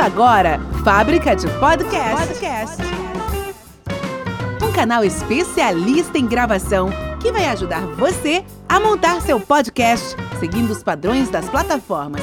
Começa 0.00 0.16
agora, 0.16 0.60
Fábrica 0.82 1.36
de 1.36 1.46
Podcast. 1.58 2.26
Podcast. 2.26 2.82
Um 4.62 4.72
canal 4.72 5.04
especialista 5.04 6.16
em 6.16 6.26
gravação 6.26 6.88
que 7.20 7.30
vai 7.30 7.44
ajudar 7.48 7.86
você 7.96 8.42
a 8.66 8.80
montar 8.80 9.20
seu 9.20 9.38
podcast 9.38 10.16
seguindo 10.38 10.70
os 10.70 10.82
padrões 10.82 11.28
das 11.28 11.50
plataformas. 11.50 12.22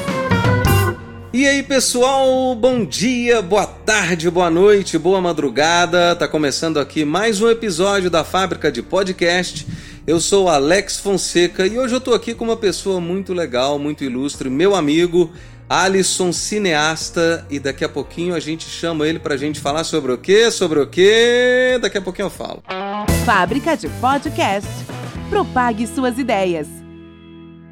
E 1.31 1.45
aí, 1.45 1.61
pessoal, 1.61 2.55
bom 2.55 2.83
dia, 2.83 3.43
boa 3.43 3.67
tarde, 3.67 4.27
boa 4.31 4.49
noite, 4.49 4.97
boa 4.97 5.21
madrugada. 5.21 6.15
Tá 6.15 6.27
começando 6.27 6.79
aqui 6.79 7.05
mais 7.05 7.41
um 7.41 7.47
episódio 7.47 8.09
da 8.09 8.23
Fábrica 8.23 8.71
de 8.71 8.81
Podcast. 8.81 9.67
Eu 10.07 10.19
sou 10.19 10.49
Alex 10.49 10.97
Fonseca 10.97 11.67
e 11.67 11.77
hoje 11.77 11.93
eu 11.93 12.01
tô 12.01 12.15
aqui 12.15 12.33
com 12.33 12.45
uma 12.45 12.57
pessoa 12.57 12.99
muito 12.99 13.35
legal, 13.35 13.77
muito 13.77 14.03
ilustre, 14.03 14.49
meu 14.49 14.73
amigo 14.73 15.31
Alisson 15.69 16.31
Cineasta, 16.31 17.45
e 17.49 17.59
daqui 17.59 17.83
a 17.83 17.89
pouquinho 17.89 18.33
a 18.33 18.39
gente 18.39 18.65
chama 18.69 19.05
ele 19.05 19.19
pra 19.19 19.35
gente 19.35 19.59
falar 19.59 19.83
sobre 19.83 20.13
o 20.13 20.17
quê? 20.17 20.49
Sobre 20.49 20.79
o 20.79 20.87
quê? 20.87 21.77
Daqui 21.81 21.97
a 21.97 22.01
pouquinho 22.01 22.27
eu 22.27 22.29
falo. 22.29 22.63
Fábrica 23.25 23.75
de 23.75 23.89
Podcast. 23.99 24.69
Propague 25.29 25.85
suas 25.85 26.17
ideias. 26.17 26.67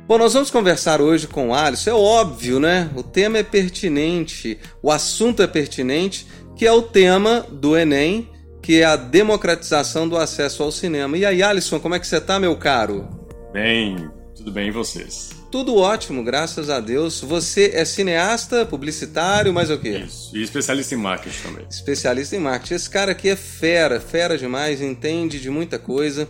Bom, 0.07 0.17
nós 0.17 0.33
vamos 0.33 0.51
conversar 0.51 0.99
hoje 0.99 1.25
com 1.25 1.49
o 1.49 1.53
Alisson. 1.53 1.89
É 1.89 1.93
óbvio, 1.93 2.59
né? 2.59 2.91
O 2.95 3.01
tema 3.01 3.37
é 3.37 3.43
pertinente, 3.43 4.59
o 4.83 4.91
assunto 4.91 5.41
é 5.41 5.47
pertinente, 5.47 6.27
que 6.55 6.67
é 6.67 6.71
o 6.71 6.81
tema 6.81 7.45
do 7.49 7.77
Enem, 7.77 8.29
que 8.61 8.81
é 8.81 8.85
a 8.85 8.97
democratização 8.97 10.07
do 10.07 10.17
acesso 10.17 10.63
ao 10.63 10.71
cinema. 10.71 11.17
E 11.17 11.25
aí, 11.25 11.41
Alisson, 11.41 11.79
como 11.79 11.95
é 11.95 11.99
que 11.99 12.05
você 12.05 12.19
tá, 12.19 12.39
meu 12.39 12.57
caro? 12.57 13.07
Bem, 13.53 14.09
tudo 14.35 14.51
bem 14.51 14.67
e 14.67 14.71
vocês? 14.71 15.29
Tudo 15.55 15.77
ótimo, 15.77 16.21
graças 16.21 16.69
a 16.69 16.81
Deus. 16.81 17.21
Você 17.21 17.71
é 17.73 17.85
cineasta, 17.85 18.65
publicitário, 18.65 19.53
mais 19.53 19.71
o 19.71 19.77
quê? 19.77 20.03
Isso. 20.05 20.35
E 20.35 20.43
especialista 20.43 20.93
em 20.93 20.97
marketing 20.97 21.41
também. 21.43 21.65
Especialista 21.69 22.35
em 22.35 22.39
marketing. 22.39 22.73
Esse 22.73 22.89
cara 22.89 23.13
aqui 23.13 23.29
é 23.29 23.37
fera, 23.37 24.01
fera 24.01 24.37
demais, 24.37 24.81
entende 24.81 25.39
de 25.39 25.49
muita 25.49 25.79
coisa. 25.79 26.27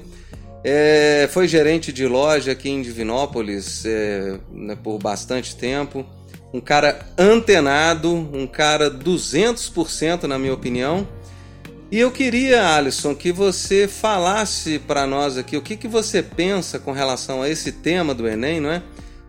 É, 0.63 1.27
foi 1.31 1.47
gerente 1.47 1.91
de 1.91 2.05
loja 2.05 2.51
aqui 2.51 2.69
em 2.69 2.83
Divinópolis 2.83 3.83
é, 3.83 4.39
né, 4.53 4.75
por 4.75 4.99
bastante 4.99 5.55
tempo. 5.55 6.05
Um 6.53 6.61
cara 6.61 7.03
antenado, 7.17 8.13
um 8.13 8.45
cara 8.45 8.91
200% 8.91 10.25
na 10.25 10.37
minha 10.37 10.53
opinião. 10.53 11.07
E 11.91 11.97
eu 11.97 12.11
queria, 12.11 12.75
Alisson, 12.75 13.15
que 13.15 13.31
você 13.31 13.87
falasse 13.87 14.77
para 14.77 15.07
nós 15.07 15.35
aqui 15.35 15.57
o 15.57 15.63
que, 15.63 15.75
que 15.75 15.87
você 15.87 16.21
pensa 16.21 16.77
com 16.77 16.91
relação 16.91 17.41
a 17.41 17.49
esse 17.49 17.71
tema 17.71 18.13
do 18.13 18.27
Enem, 18.27 18.59
não 18.59 18.69
é? 18.69 18.83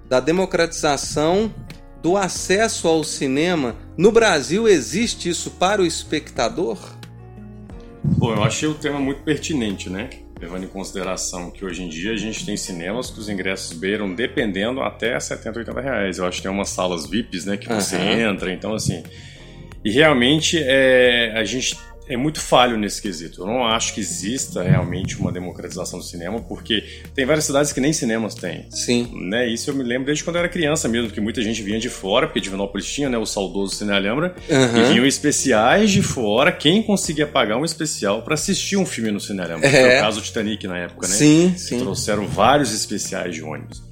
Da 0.08 0.20
democratização 0.20 1.52
do 2.02 2.16
acesso 2.16 2.86
ao 2.86 3.02
cinema. 3.02 3.74
No 3.96 4.12
Brasil, 4.12 4.68
existe 4.68 5.28
isso 5.28 5.50
para 5.52 5.82
o 5.82 5.86
espectador? 5.86 6.78
Bom, 8.04 8.32
eu 8.34 8.44
achei 8.44 8.68
o 8.68 8.74
tema 8.74 9.00
muito 9.00 9.22
pertinente, 9.22 9.90
né? 9.90 10.10
Levando 10.40 10.64
em 10.64 10.68
consideração 10.68 11.50
que 11.50 11.64
hoje 11.64 11.82
em 11.82 11.88
dia 11.88 12.12
a 12.12 12.16
gente 12.16 12.44
tem 12.44 12.56
cinemas 12.56 13.10
que 13.10 13.18
os 13.18 13.28
ingressos 13.28 13.76
beiram, 13.76 14.14
dependendo, 14.14 14.82
até 14.82 15.18
70, 15.18 15.58
80 15.60 15.80
reais. 15.80 16.18
Eu 16.18 16.26
acho 16.26 16.36
que 16.36 16.42
tem 16.42 16.50
umas 16.50 16.68
salas 16.68 17.06
VIPs, 17.06 17.46
né? 17.46 17.56
Que 17.56 17.68
você 17.68 17.96
uhum. 17.96 18.30
entra, 18.30 18.52
então 18.52 18.74
assim. 18.74 19.02
E 19.84 19.90
realmente 19.90 20.58
é, 20.62 21.32
a 21.36 21.44
gente 21.44 21.76
é 22.08 22.16
muito 22.16 22.40
falho 22.40 22.76
nesse 22.76 23.02
quesito. 23.02 23.42
Eu 23.42 23.46
não 23.46 23.66
acho 23.66 23.94
que 23.94 24.00
exista 24.00 24.62
realmente 24.62 25.18
uma 25.18 25.32
democratização 25.32 25.98
do 25.98 26.04
cinema, 26.04 26.40
porque 26.40 26.84
tem 27.14 27.26
várias 27.26 27.44
cidades 27.44 27.72
que 27.72 27.80
nem 27.80 27.92
cinemas 27.92 28.34
têm. 28.34 28.66
Sim. 28.70 29.10
Né? 29.28 29.48
Isso 29.48 29.70
eu 29.70 29.74
me 29.74 29.82
lembro 29.82 30.06
desde 30.06 30.22
quando 30.22 30.36
eu 30.36 30.40
era 30.40 30.48
criança 30.48 30.88
mesmo, 30.88 31.10
que 31.10 31.20
muita 31.20 31.42
gente 31.42 31.62
vinha 31.62 31.78
de 31.78 31.88
fora, 31.88 32.26
porque 32.26 32.40
Divinópolis 32.40 32.86
tinha 32.86 33.08
né, 33.08 33.18
o 33.18 33.26
saudoso 33.26 33.74
Cine 33.74 33.92
Alhambra, 33.92 34.34
uhum. 34.48 34.80
e 34.80 34.92
vinham 34.92 35.06
especiais 35.06 35.90
de 35.90 36.02
fora, 36.02 36.52
quem 36.52 36.82
conseguia 36.82 37.26
pagar 37.26 37.56
um 37.56 37.64
especial 37.64 38.22
para 38.22 38.34
assistir 38.34 38.76
um 38.76 38.86
filme 38.86 39.10
no 39.10 39.20
Cine 39.20 39.40
Alhambra. 39.40 39.66
É. 39.68 39.98
o 39.98 40.02
caso 40.02 40.20
do 40.20 40.24
Titanic 40.24 40.66
na 40.66 40.78
época, 40.78 41.08
né? 41.08 41.14
Sim, 41.14 41.54
sim. 41.56 41.78
Trouxeram 41.78 42.26
vários 42.26 42.72
especiais 42.72 43.34
de 43.34 43.42
ônibus. 43.42 43.82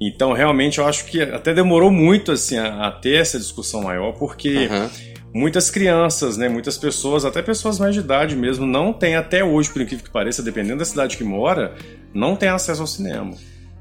Então, 0.00 0.32
realmente, 0.32 0.78
eu 0.78 0.86
acho 0.86 1.04
que 1.04 1.20
até 1.20 1.52
demorou 1.52 1.90
muito 1.90 2.32
assim 2.32 2.56
a, 2.56 2.86
a 2.86 2.90
ter 2.90 3.20
essa 3.20 3.38
discussão 3.38 3.82
maior, 3.82 4.12
porque... 4.12 4.68
Uhum 4.70 5.09
muitas 5.32 5.70
crianças, 5.70 6.36
né, 6.36 6.48
muitas 6.48 6.76
pessoas, 6.76 7.24
até 7.24 7.42
pessoas 7.42 7.78
mais 7.78 7.94
de 7.94 8.00
idade 8.00 8.36
mesmo, 8.36 8.66
não 8.66 8.92
têm 8.92 9.16
até 9.16 9.44
hoje, 9.44 9.70
por 9.70 9.80
incrível 9.80 10.04
que 10.04 10.10
pareça, 10.10 10.42
dependendo 10.42 10.78
da 10.78 10.84
cidade 10.84 11.16
que 11.16 11.24
mora, 11.24 11.74
não 12.12 12.36
tem 12.36 12.48
acesso 12.48 12.80
ao 12.80 12.86
cinema. 12.86 13.36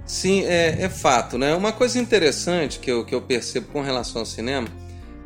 Sim, 0.05 0.43
é, 0.45 0.81
é 0.81 0.89
fato, 0.89 1.37
né? 1.37 1.53
Uma 1.53 1.71
coisa 1.71 1.99
interessante 1.99 2.79
que 2.79 2.91
eu, 2.91 3.05
que 3.05 3.13
eu 3.13 3.21
percebo 3.21 3.67
com 3.67 3.81
relação 3.81 4.21
ao 4.21 4.25
cinema 4.25 4.67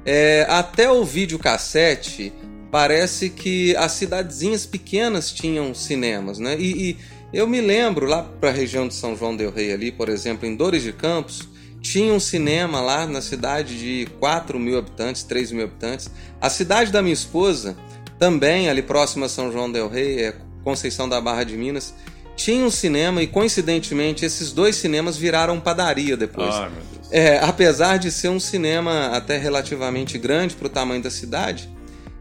é 0.06 0.46
até 0.50 0.92
o 0.92 1.06
videocassete 1.06 2.34
parece 2.70 3.30
que 3.30 3.76
as 3.78 3.94
cidadezinhas 3.94 4.66
pequenas 4.66 5.32
tinham 5.32 5.74
cinemas, 5.74 6.40
né? 6.40 6.58
E, 6.60 6.92
e 6.92 6.98
eu 7.32 7.48
me 7.48 7.62
lembro 7.62 8.06
lá 8.06 8.24
para 8.24 8.50
a 8.50 8.52
região 8.54 8.88
de 8.88 8.94
São 8.94 9.16
João 9.16 9.36
del 9.36 9.52
Rei 9.52 9.72
ali, 9.72 9.92
por 9.92 10.10
exemplo, 10.10 10.46
em 10.46 10.56
Dores 10.56 10.84
de 10.84 10.92
Campos, 10.92 11.48
tinha 11.84 12.14
um 12.14 12.20
cinema 12.20 12.80
lá 12.80 13.06
na 13.06 13.22
cidade 13.22 13.78
de 13.78 14.08
4 14.18 14.58
mil 14.58 14.78
habitantes, 14.78 15.22
3 15.24 15.52
mil 15.52 15.66
habitantes. 15.66 16.10
A 16.40 16.50
cidade 16.50 16.92
da 16.92 17.02
minha 17.02 17.14
esposa, 17.14 17.76
também 18.18 18.70
ali 18.70 18.82
próxima 18.82 19.26
a 19.26 19.30
São 19.30 19.52
João 19.52 19.70
del 19.70 19.90
Rei, 19.90 20.22
é 20.22 20.36
Conceição 20.64 21.10
da 21.10 21.20
Barra 21.20 21.44
de 21.44 21.58
Minas, 21.58 21.94
tinha 22.38 22.66
um 22.66 22.72
cinema 22.72 23.22
e 23.22 23.28
coincidentemente 23.28 24.26
esses 24.26 24.54
dois 24.54 24.78
cinemas 24.78 25.18
viraram 25.18 25.60
padaria 25.60 26.16
depois. 26.16 26.56
Ah, 26.56 26.70
meu 26.70 26.82
Deus. 26.94 27.12
É, 27.12 27.40
apesar 27.40 27.98
de 27.98 28.10
ser 28.10 28.30
um 28.30 28.40
cinema 28.40 29.08
até 29.08 29.38
relativamente 29.38 30.18
grande 30.18 30.56
para 30.56 30.68
o 30.68 30.70
tamanho 30.70 31.04
da 31.04 31.12
cidade. 31.12 31.70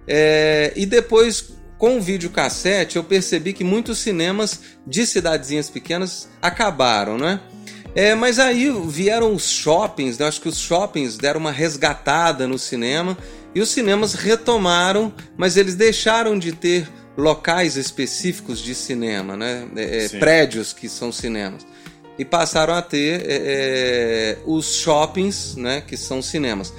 É, 0.08 0.72
e 0.74 0.84
depois, 0.84 1.54
com 1.78 1.98
o 1.98 2.00
videocassete, 2.00 2.96
eu 2.96 3.04
percebi 3.04 3.52
que 3.52 3.62
muitos 3.62 4.00
cinemas 4.00 4.60
de 4.84 5.06
cidadezinhas 5.06 5.70
pequenas 5.70 6.28
acabaram, 6.42 7.16
né? 7.16 7.40
É, 7.94 8.14
mas 8.14 8.38
aí 8.38 8.70
vieram 8.86 9.34
os 9.34 9.50
shoppings, 9.50 10.18
né? 10.18 10.26
acho 10.26 10.40
que 10.40 10.48
os 10.48 10.58
shoppings 10.58 11.18
deram 11.18 11.40
uma 11.40 11.52
resgatada 11.52 12.46
no 12.46 12.58
cinema 12.58 13.16
e 13.54 13.60
os 13.60 13.68
cinemas 13.68 14.14
retomaram, 14.14 15.12
mas 15.36 15.58
eles 15.58 15.74
deixaram 15.74 16.38
de 16.38 16.52
ter 16.52 16.88
locais 17.16 17.76
específicos 17.76 18.60
de 18.60 18.74
cinema, 18.74 19.36
né? 19.36 19.68
É, 19.76 20.04
é 20.04 20.08
prédios 20.08 20.72
que 20.72 20.88
são 20.88 21.12
cinemas. 21.12 21.66
E 22.18 22.24
passaram 22.24 22.74
a 22.74 22.80
ter 22.80 23.22
é, 23.26 23.26
é, 23.28 24.38
os 24.46 24.76
shoppings, 24.76 25.56
né? 25.56 25.82
que 25.86 25.96
são 25.96 26.22
cinemas. 26.22 26.72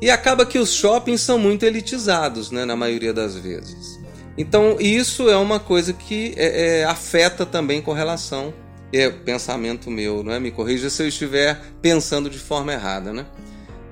E 0.00 0.10
acaba 0.10 0.44
que 0.44 0.58
os 0.58 0.72
shoppings 0.72 1.20
são 1.20 1.38
muito 1.38 1.64
elitizados, 1.64 2.50
né? 2.50 2.64
na 2.64 2.76
maioria 2.76 3.12
das 3.12 3.36
vezes. 3.36 3.98
Então, 4.36 4.76
isso 4.78 5.28
é 5.28 5.36
uma 5.36 5.58
coisa 5.58 5.92
que 5.92 6.34
é, 6.36 6.84
afeta 6.84 7.44
também 7.44 7.82
com 7.82 7.92
relação 7.92 8.52
é 8.92 9.10
pensamento 9.10 9.90
meu, 9.90 10.22
não 10.22 10.32
é? 10.32 10.40
Me 10.40 10.50
corrija 10.50 10.88
se 10.88 11.02
eu 11.02 11.08
estiver 11.08 11.60
pensando 11.82 12.30
de 12.30 12.38
forma 12.38 12.72
errada, 12.72 13.12
né? 13.12 13.26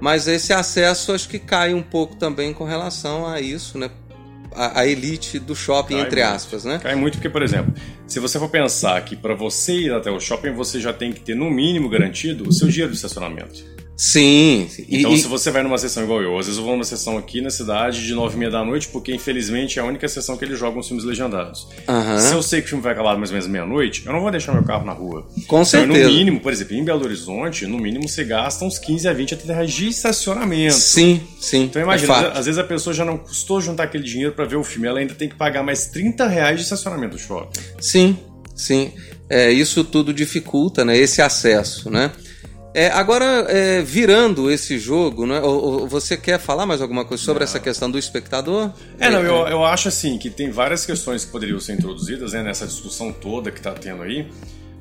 Mas 0.00 0.28
esse 0.28 0.52
acesso 0.52 1.12
acho 1.12 1.28
que 1.28 1.38
cai 1.38 1.72
um 1.72 1.82
pouco 1.82 2.16
também 2.16 2.52
com 2.52 2.64
relação 2.64 3.26
a 3.26 3.40
isso, 3.40 3.78
né? 3.78 3.90
A, 4.54 4.80
a 4.80 4.86
elite 4.86 5.38
do 5.38 5.54
shopping, 5.54 5.96
cai 5.96 6.06
entre 6.06 6.22
muito. 6.22 6.34
aspas, 6.34 6.64
né? 6.64 6.80
Cai 6.82 6.94
muito 6.94 7.14
porque, 7.14 7.28
por 7.28 7.42
exemplo, 7.42 7.74
se 8.06 8.18
você 8.18 8.38
for 8.38 8.48
pensar 8.48 9.02
que 9.04 9.14
para 9.14 9.34
você 9.34 9.72
ir 9.72 9.92
até 9.92 10.10
o 10.10 10.18
shopping, 10.18 10.52
você 10.52 10.80
já 10.80 10.92
tem 10.92 11.12
que 11.12 11.20
ter 11.20 11.34
no 11.34 11.50
mínimo 11.50 11.88
garantido 11.88 12.48
o 12.48 12.52
seu 12.52 12.68
dinheiro 12.68 12.90
de 12.90 12.96
estacionamento. 12.96 13.64
Sim. 13.96 14.68
Então, 14.90 15.14
e, 15.14 15.18
se 15.18 15.26
você 15.26 15.50
vai 15.50 15.62
numa 15.62 15.78
sessão 15.78 16.04
igual 16.04 16.22
eu, 16.22 16.38
às 16.38 16.46
vezes 16.46 16.58
eu 16.58 16.64
vou 16.64 16.74
numa 16.74 16.84
sessão 16.84 17.16
aqui 17.16 17.40
na 17.40 17.48
cidade 17.48 18.06
de 18.06 18.12
nove 18.12 18.36
e 18.36 18.38
meia 18.38 18.50
da 18.50 18.62
noite, 18.62 18.88
porque 18.88 19.14
infelizmente 19.14 19.78
é 19.78 19.82
a 19.82 19.86
única 19.86 20.06
sessão 20.06 20.36
que 20.36 20.44
eles 20.44 20.58
jogam 20.58 20.80
os 20.80 20.86
filmes 20.86 21.04
legendados. 21.04 21.66
Uhum. 21.88 22.18
Se 22.18 22.34
eu 22.34 22.42
sei 22.42 22.60
que 22.60 22.66
o 22.66 22.68
filme 22.68 22.84
vai 22.84 22.92
acabar 22.92 23.16
mais 23.16 23.30
ou 23.30 23.34
menos 23.34 23.48
meia-noite, 23.48 24.04
eu 24.04 24.12
não 24.12 24.20
vou 24.20 24.30
deixar 24.30 24.52
meu 24.52 24.62
carro 24.62 24.84
na 24.84 24.92
rua. 24.92 25.26
Com 25.46 25.56
então, 25.56 25.64
certeza. 25.64 26.08
No 26.08 26.14
mínimo, 26.14 26.40
por 26.40 26.52
exemplo, 26.52 26.74
em 26.74 26.84
Belo 26.84 27.04
Horizonte, 27.04 27.66
no 27.66 27.78
mínimo 27.78 28.06
você 28.06 28.22
gasta 28.22 28.66
uns 28.66 28.78
15 28.78 29.08
a 29.08 29.12
20 29.14 29.32
a 29.34 29.36
30 29.38 29.52
reais 29.54 29.72
de 29.72 29.88
estacionamento. 29.88 30.74
Sim, 30.74 31.22
sim. 31.40 31.62
Então 31.64 31.80
imagina, 31.80 32.14
é 32.14 32.38
às 32.38 32.44
vezes 32.44 32.58
a 32.58 32.64
pessoa 32.64 32.92
já 32.92 33.04
não 33.04 33.16
custou 33.16 33.62
juntar 33.62 33.84
aquele 33.84 34.04
dinheiro 34.04 34.32
para 34.32 34.44
ver 34.44 34.56
o 34.56 34.64
filme, 34.64 34.86
ela 34.86 34.98
ainda 34.98 35.14
tem 35.14 35.28
que 35.28 35.36
pagar 35.36 35.62
mais 35.62 35.86
30 35.86 36.26
reais 36.26 36.58
de 36.58 36.64
estacionamento 36.64 37.16
do 37.16 37.18
shopping. 37.18 37.60
Sim, 37.80 38.18
sim. 38.54 38.92
É, 39.28 39.50
isso 39.50 39.82
tudo 39.82 40.12
dificulta 40.12 40.84
né, 40.84 40.96
esse 40.96 41.22
acesso, 41.22 41.90
né? 41.90 42.12
É, 42.76 42.88
agora, 42.88 43.24
é, 43.48 43.80
virando 43.80 44.50
esse 44.50 44.78
jogo, 44.78 45.24
né, 45.24 45.40
ou, 45.40 45.80
ou, 45.80 45.88
você 45.88 46.14
quer 46.14 46.38
falar 46.38 46.66
mais 46.66 46.82
alguma 46.82 47.06
coisa 47.06 47.24
sobre 47.24 47.40
não. 47.40 47.44
essa 47.44 47.58
questão 47.58 47.90
do 47.90 47.98
espectador? 47.98 48.70
É, 49.00 49.08
não, 49.08 49.22
eu, 49.22 49.48
eu 49.48 49.64
acho 49.64 49.88
assim 49.88 50.18
que 50.18 50.28
tem 50.28 50.50
várias 50.50 50.84
questões 50.84 51.24
que 51.24 51.32
poderiam 51.32 51.58
ser 51.58 51.72
introduzidas 51.72 52.34
né, 52.34 52.42
nessa 52.42 52.66
discussão 52.66 53.10
toda 53.10 53.50
que 53.50 53.56
está 53.56 53.72
tendo 53.72 54.02
aí. 54.02 54.28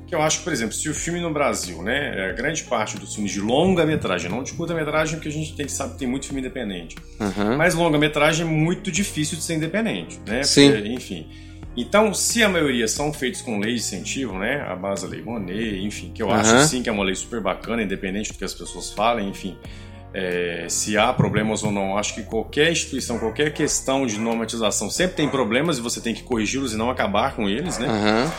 Que 0.06 0.14
eu 0.14 0.20
acho, 0.20 0.42
por 0.42 0.52
exemplo, 0.52 0.74
se 0.74 0.90
o 0.90 0.94
filme 0.94 1.20
no 1.20 1.32
Brasil, 1.32 1.82
né, 1.82 2.28
é, 2.28 2.32
grande 2.34 2.64
parte 2.64 2.98
dos 2.98 3.14
filmes 3.14 3.32
de 3.32 3.40
longa-metragem, 3.40 4.30
não 4.30 4.42
de 4.42 4.52
curta-metragem, 4.52 5.14
porque 5.14 5.30
a 5.30 5.32
gente 5.32 5.56
tem, 5.56 5.66
sabe 5.66 5.94
que 5.94 6.00
tem 6.00 6.06
muito 6.06 6.26
filme 6.26 6.42
independente, 6.42 6.96
uhum. 7.18 7.56
mas 7.56 7.74
longa-metragem 7.74 8.46
é 8.46 8.48
muito 8.48 8.92
difícil 8.92 9.38
de 9.38 9.42
ser 9.42 9.54
independente, 9.54 10.20
né? 10.26 10.42
Sim. 10.42 10.70
Porque, 10.70 10.86
enfim. 10.88 11.26
Então, 11.76 12.14
se 12.14 12.42
a 12.42 12.48
maioria 12.48 12.88
são 12.88 13.12
feitos 13.12 13.42
com 13.42 13.58
lei 13.58 13.74
de 13.74 13.80
incentivo, 13.80 14.38
né, 14.38 14.64
a 14.66 14.74
base 14.74 15.04
da 15.04 15.12
lei 15.12 15.22
Monet, 15.22 15.84
enfim, 15.84 16.10
que 16.12 16.22
eu 16.22 16.28
uhum. 16.28 16.32
acho 16.32 16.60
sim 16.68 16.82
que 16.82 16.88
é 16.88 16.92
uma 16.92 17.04
lei 17.04 17.14
super 17.14 17.40
bacana, 17.40 17.82
independente 17.82 18.32
do 18.32 18.38
que 18.38 18.44
as 18.44 18.54
pessoas 18.54 18.90
falem, 18.90 19.28
enfim, 19.28 19.58
é, 20.14 20.64
se 20.70 20.96
há 20.96 21.12
problemas 21.12 21.62
ou 21.62 21.70
não. 21.70 21.98
Acho 21.98 22.14
que 22.14 22.22
qualquer 22.22 22.72
instituição, 22.72 23.18
qualquer 23.18 23.52
questão 23.52 24.06
de 24.06 24.18
normatização 24.18 24.88
sempre 24.88 25.16
tem 25.16 25.28
problemas 25.28 25.76
e 25.76 25.82
você 25.82 26.00
tem 26.00 26.14
que 26.14 26.22
corrigi-los 26.22 26.72
e 26.72 26.76
não 26.76 26.88
acabar 26.88 27.36
com 27.36 27.46
eles, 27.46 27.78
né? 27.78 27.86
Aham. 27.86 28.32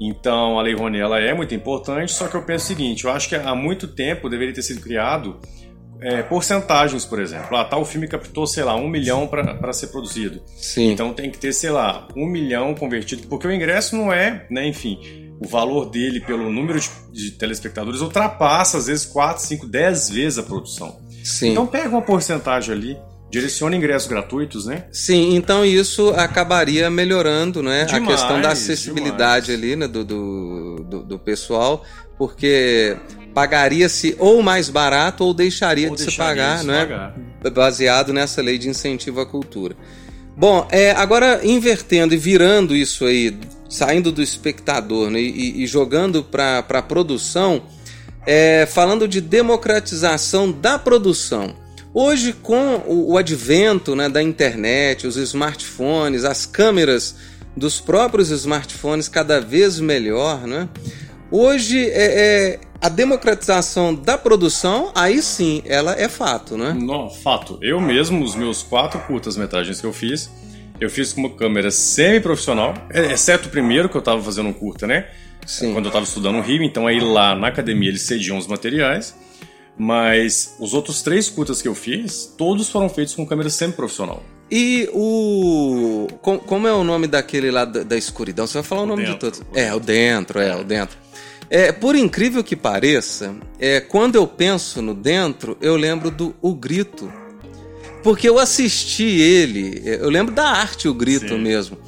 Então 0.00 0.58
a 0.58 0.62
Lei 0.62 0.74
Rouanet 0.74 1.02
ela 1.02 1.18
é 1.18 1.34
muito 1.34 1.54
importante, 1.54 2.12
só 2.12 2.28
que 2.28 2.36
eu 2.36 2.42
penso 2.42 2.64
o 2.64 2.68
seguinte: 2.68 3.04
eu 3.04 3.10
acho 3.10 3.28
que 3.28 3.34
há 3.34 3.54
muito 3.54 3.88
tempo 3.88 4.28
deveria 4.28 4.54
ter 4.54 4.62
sido 4.62 4.80
criado 4.80 5.38
é, 6.00 6.22
porcentagens, 6.22 7.04
por 7.04 7.20
exemplo. 7.20 7.56
Ah, 7.56 7.64
tal 7.64 7.84
filme 7.84 8.06
captou, 8.06 8.46
sei 8.46 8.64
lá, 8.64 8.76
um 8.76 8.88
milhão 8.88 9.26
para 9.26 9.72
ser 9.72 9.88
produzido. 9.88 10.42
Sim. 10.56 10.92
Então 10.92 11.12
tem 11.12 11.30
que 11.30 11.38
ter, 11.38 11.52
sei 11.52 11.70
lá, 11.70 12.06
um 12.16 12.26
milhão 12.26 12.74
convertido, 12.74 13.26
porque 13.28 13.46
o 13.46 13.52
ingresso 13.52 13.96
não 13.96 14.12
é, 14.12 14.46
né, 14.50 14.66
enfim, 14.66 14.98
o 15.40 15.46
valor 15.46 15.86
dele 15.90 16.20
pelo 16.20 16.50
número 16.50 16.80
de, 16.80 16.90
de 17.12 17.30
telespectadores 17.32 18.00
ultrapassa 18.00 18.78
às 18.78 18.86
vezes 18.86 19.04
4, 19.04 19.42
5, 19.42 19.66
10 19.66 20.10
vezes 20.10 20.38
a 20.38 20.42
produção. 20.42 21.00
Sim. 21.22 21.50
Então 21.50 21.66
pega 21.66 21.88
uma 21.88 22.02
porcentagem 22.02 22.74
ali, 22.74 22.98
direciona 23.30 23.76
ingressos 23.76 24.08
gratuitos, 24.08 24.66
né? 24.66 24.86
Sim, 24.90 25.34
então 25.34 25.64
isso 25.64 26.10
acabaria 26.10 26.88
melhorando 26.90 27.62
né, 27.62 27.82
a 27.82 27.84
Demais, 27.84 28.20
questão 28.20 28.40
da 28.40 28.50
acessibilidade 28.52 29.52
ali 29.52 29.76
né, 29.76 29.86
do, 29.86 30.04
do, 30.04 30.76
do, 30.88 31.02
do 31.02 31.18
pessoal, 31.18 31.84
porque 32.16 32.96
pagaria-se 33.34 34.16
ou 34.18 34.42
mais 34.42 34.68
barato 34.68 35.24
ou 35.24 35.34
deixaria 35.34 35.88
Ou 35.88 35.94
de 35.94 36.02
se 36.02 36.16
pagar, 36.16 36.56
de 36.56 36.60
se 36.62 36.66
não 36.66 36.74
é? 36.74 36.80
pagar. 36.80 37.14
baseado 37.52 38.12
nessa 38.12 38.42
lei 38.42 38.58
de 38.58 38.68
incentivo 38.68 39.20
à 39.20 39.26
cultura. 39.26 39.76
Bom, 40.36 40.66
é, 40.70 40.92
agora 40.92 41.40
invertendo 41.44 42.14
e 42.14 42.16
virando 42.16 42.74
isso 42.74 43.04
aí, 43.04 43.36
saindo 43.68 44.12
do 44.12 44.22
espectador 44.22 45.10
né, 45.10 45.20
e, 45.20 45.64
e 45.64 45.66
jogando 45.66 46.22
para 46.22 46.58
a 46.68 46.82
produção, 46.82 47.62
é, 48.24 48.66
falando 48.66 49.08
de 49.08 49.20
democratização 49.20 50.52
da 50.52 50.78
produção. 50.78 51.54
Hoje, 51.92 52.32
com 52.32 52.76
o, 52.86 53.12
o 53.12 53.18
advento 53.18 53.96
né, 53.96 54.08
da 54.08 54.22
internet, 54.22 55.06
os 55.06 55.16
smartphones, 55.16 56.24
as 56.24 56.46
câmeras 56.46 57.16
dos 57.56 57.80
próprios 57.80 58.30
smartphones 58.30 59.08
cada 59.08 59.40
vez 59.40 59.80
melhor, 59.80 60.46
né? 60.46 60.68
Hoje, 61.30 61.84
é, 61.90 61.90
é, 61.92 62.60
a 62.80 62.88
democratização 62.88 63.94
da 63.94 64.16
produção, 64.16 64.92
aí 64.94 65.20
sim, 65.22 65.62
ela 65.66 65.92
é 66.00 66.08
fato, 66.08 66.56
né? 66.56 66.72
No, 66.72 67.10
fato. 67.10 67.58
Eu 67.60 67.80
mesmo, 67.80 68.24
os 68.24 68.34
meus 68.34 68.62
quatro 68.62 69.00
curtas-metragens 69.00 69.80
que 69.80 69.86
eu 69.86 69.92
fiz, 69.92 70.30
eu 70.80 70.88
fiz 70.88 71.12
com 71.12 71.20
uma 71.22 71.30
câmera 71.30 71.70
semi-profissional, 71.70 72.74
é- 72.90 73.12
exceto 73.12 73.48
o 73.48 73.50
primeiro 73.50 73.88
que 73.88 73.96
eu 73.96 74.02
tava 74.02 74.22
fazendo 74.22 74.48
um 74.48 74.52
curta, 74.52 74.86
né? 74.86 75.06
Sim. 75.46 75.72
Quando 75.72 75.86
eu 75.86 75.90
tava 75.92 76.04
estudando 76.04 76.36
no 76.36 76.42
Rio, 76.42 76.62
então 76.62 76.86
aí 76.86 77.00
lá 77.00 77.34
na 77.34 77.48
academia 77.48 77.88
eles 77.88 78.02
cediam 78.02 78.36
os 78.38 78.46
materiais. 78.46 79.14
Mas 79.76 80.56
os 80.58 80.74
outros 80.74 81.02
três 81.02 81.28
curtas 81.28 81.62
que 81.62 81.68
eu 81.68 81.74
fiz, 81.74 82.34
todos 82.36 82.68
foram 82.68 82.88
feitos 82.88 83.14
com 83.14 83.24
câmera 83.24 83.48
semi-profissional. 83.48 84.22
E 84.50 84.88
o. 84.92 86.08
com- 86.20 86.38
como 86.38 86.66
é 86.66 86.72
o 86.72 86.82
nome 86.82 87.06
daquele 87.06 87.50
lá 87.50 87.64
da, 87.64 87.96
escuridão? 87.96 88.46
Você 88.46 88.54
vai 88.54 88.62
falar 88.64 88.82
o, 88.82 88.86
nome 88.86 89.04
de 89.04 89.12
Dentro, 89.12 89.30
todos. 89.30 89.40
o 89.52 89.56
É, 89.58 89.72
o 89.74 89.78
dentro, 89.78 90.40
é, 90.40 90.56
o 90.56 90.64
dentro. 90.64 90.96
É, 91.50 91.72
por 91.72 91.96
incrível 91.96 92.44
que 92.44 92.54
pareça, 92.54 93.34
é, 93.58 93.80
quando 93.80 94.16
eu 94.16 94.26
penso 94.26 94.82
no 94.82 94.92
dentro, 94.94 95.56
eu 95.60 95.76
lembro 95.76 96.10
do 96.10 96.34
O 96.42 96.54
Grito. 96.54 97.10
Porque 98.02 98.28
eu 98.28 98.38
assisti 98.38 99.04
ele, 99.04 99.82
é, 99.84 99.96
eu 100.00 100.10
lembro 100.10 100.34
da 100.34 100.44
arte 100.48 100.88
O 100.88 100.94
Grito 100.94 101.28
Sim. 101.34 101.38
mesmo. 101.38 101.78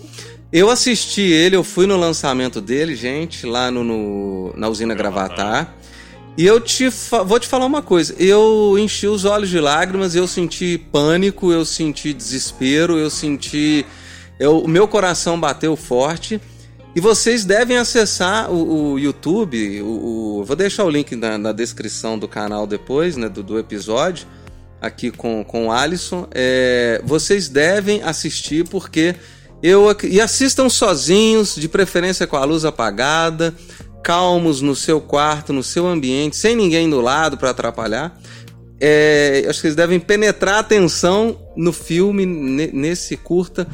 Eu 0.53 0.69
assisti 0.71 1.21
ele, 1.21 1.55
eu 1.55 1.63
fui 1.63 1.87
no 1.87 1.97
lançamento 1.97 2.61
dele, 2.61 2.97
gente, 2.97 3.47
lá 3.47 3.71
no, 3.71 3.85
no- 3.85 4.53
na 4.57 4.69
usina 4.69 4.95
Gravatar. 4.95 5.77
E 6.37 6.45
eu 6.45 6.61
te 6.61 6.89
vou 7.25 7.39
te 7.39 7.47
falar 7.47 7.67
uma 7.67 7.83
coisa. 7.83 8.15
Eu 8.19 8.77
enchi 8.79 9.07
os 9.07 9.25
olhos 9.25 9.49
de 9.49 9.61
lágrimas, 9.61 10.15
eu 10.17 10.27
senti 10.27 10.77
pânico, 10.91 11.53
eu 11.53 11.65
senti 11.65 12.13
desespero, 12.13 12.99
eu 12.99 13.11
senti. 13.11 13.85
eu- 14.41 14.59
o 14.61 14.67
meu 14.69 14.89
coração 14.89 15.39
bateu 15.39 15.77
forte. 15.77 16.41
E 16.95 17.01
vocês 17.01 17.45
devem 17.45 17.77
acessar 17.77 18.51
o, 18.51 18.93
o 18.95 18.99
YouTube. 18.99 19.81
O, 19.83 20.39
o- 20.41 20.45
vou 20.45 20.57
deixar 20.57 20.85
o 20.85 20.91
link 20.91 21.15
na, 21.15 21.39
na 21.39 21.53
descrição 21.53 22.19
do 22.19 22.27
canal 22.27 22.67
depois, 22.67 23.17
né? 23.17 23.29
Do, 23.29 23.43
do 23.43 23.59
episódio, 23.59 24.27
aqui 24.81 25.11
com, 25.11 25.45
com 25.45 25.69
o 25.69 25.73
Alisson. 25.73 26.27
É, 26.33 27.01
vocês 27.05 27.49
devem 27.49 28.03
assistir 28.03 28.67
porque 28.69 29.15
eu 29.63 29.95
e 30.03 30.21
assistam 30.21 30.69
sozinhos, 30.69 31.55
de 31.55 31.69
preferência 31.69 32.27
com 32.27 32.37
a 32.37 32.45
luz 32.45 32.65
apagada, 32.65 33.55
calmos 34.03 34.61
no 34.61 34.75
seu 34.75 35.01
quarto, 35.01 35.53
no 35.53 35.63
seu 35.63 35.87
ambiente, 35.87 36.37
sem 36.37 36.57
ninguém 36.57 36.89
do 36.91 37.01
lado 37.01 37.37
para 37.37 37.51
atrapalhar. 37.51 38.19
É, 38.81 39.45
acho 39.49 39.61
que 39.61 39.67
eles 39.67 39.77
devem 39.77 40.01
penetrar 40.01 40.55
a 40.55 40.61
atenção 40.61 41.39
no 41.55 41.71
filme, 41.73 42.25
ne- 42.25 42.71
nesse 42.73 43.15
curta, 43.17 43.69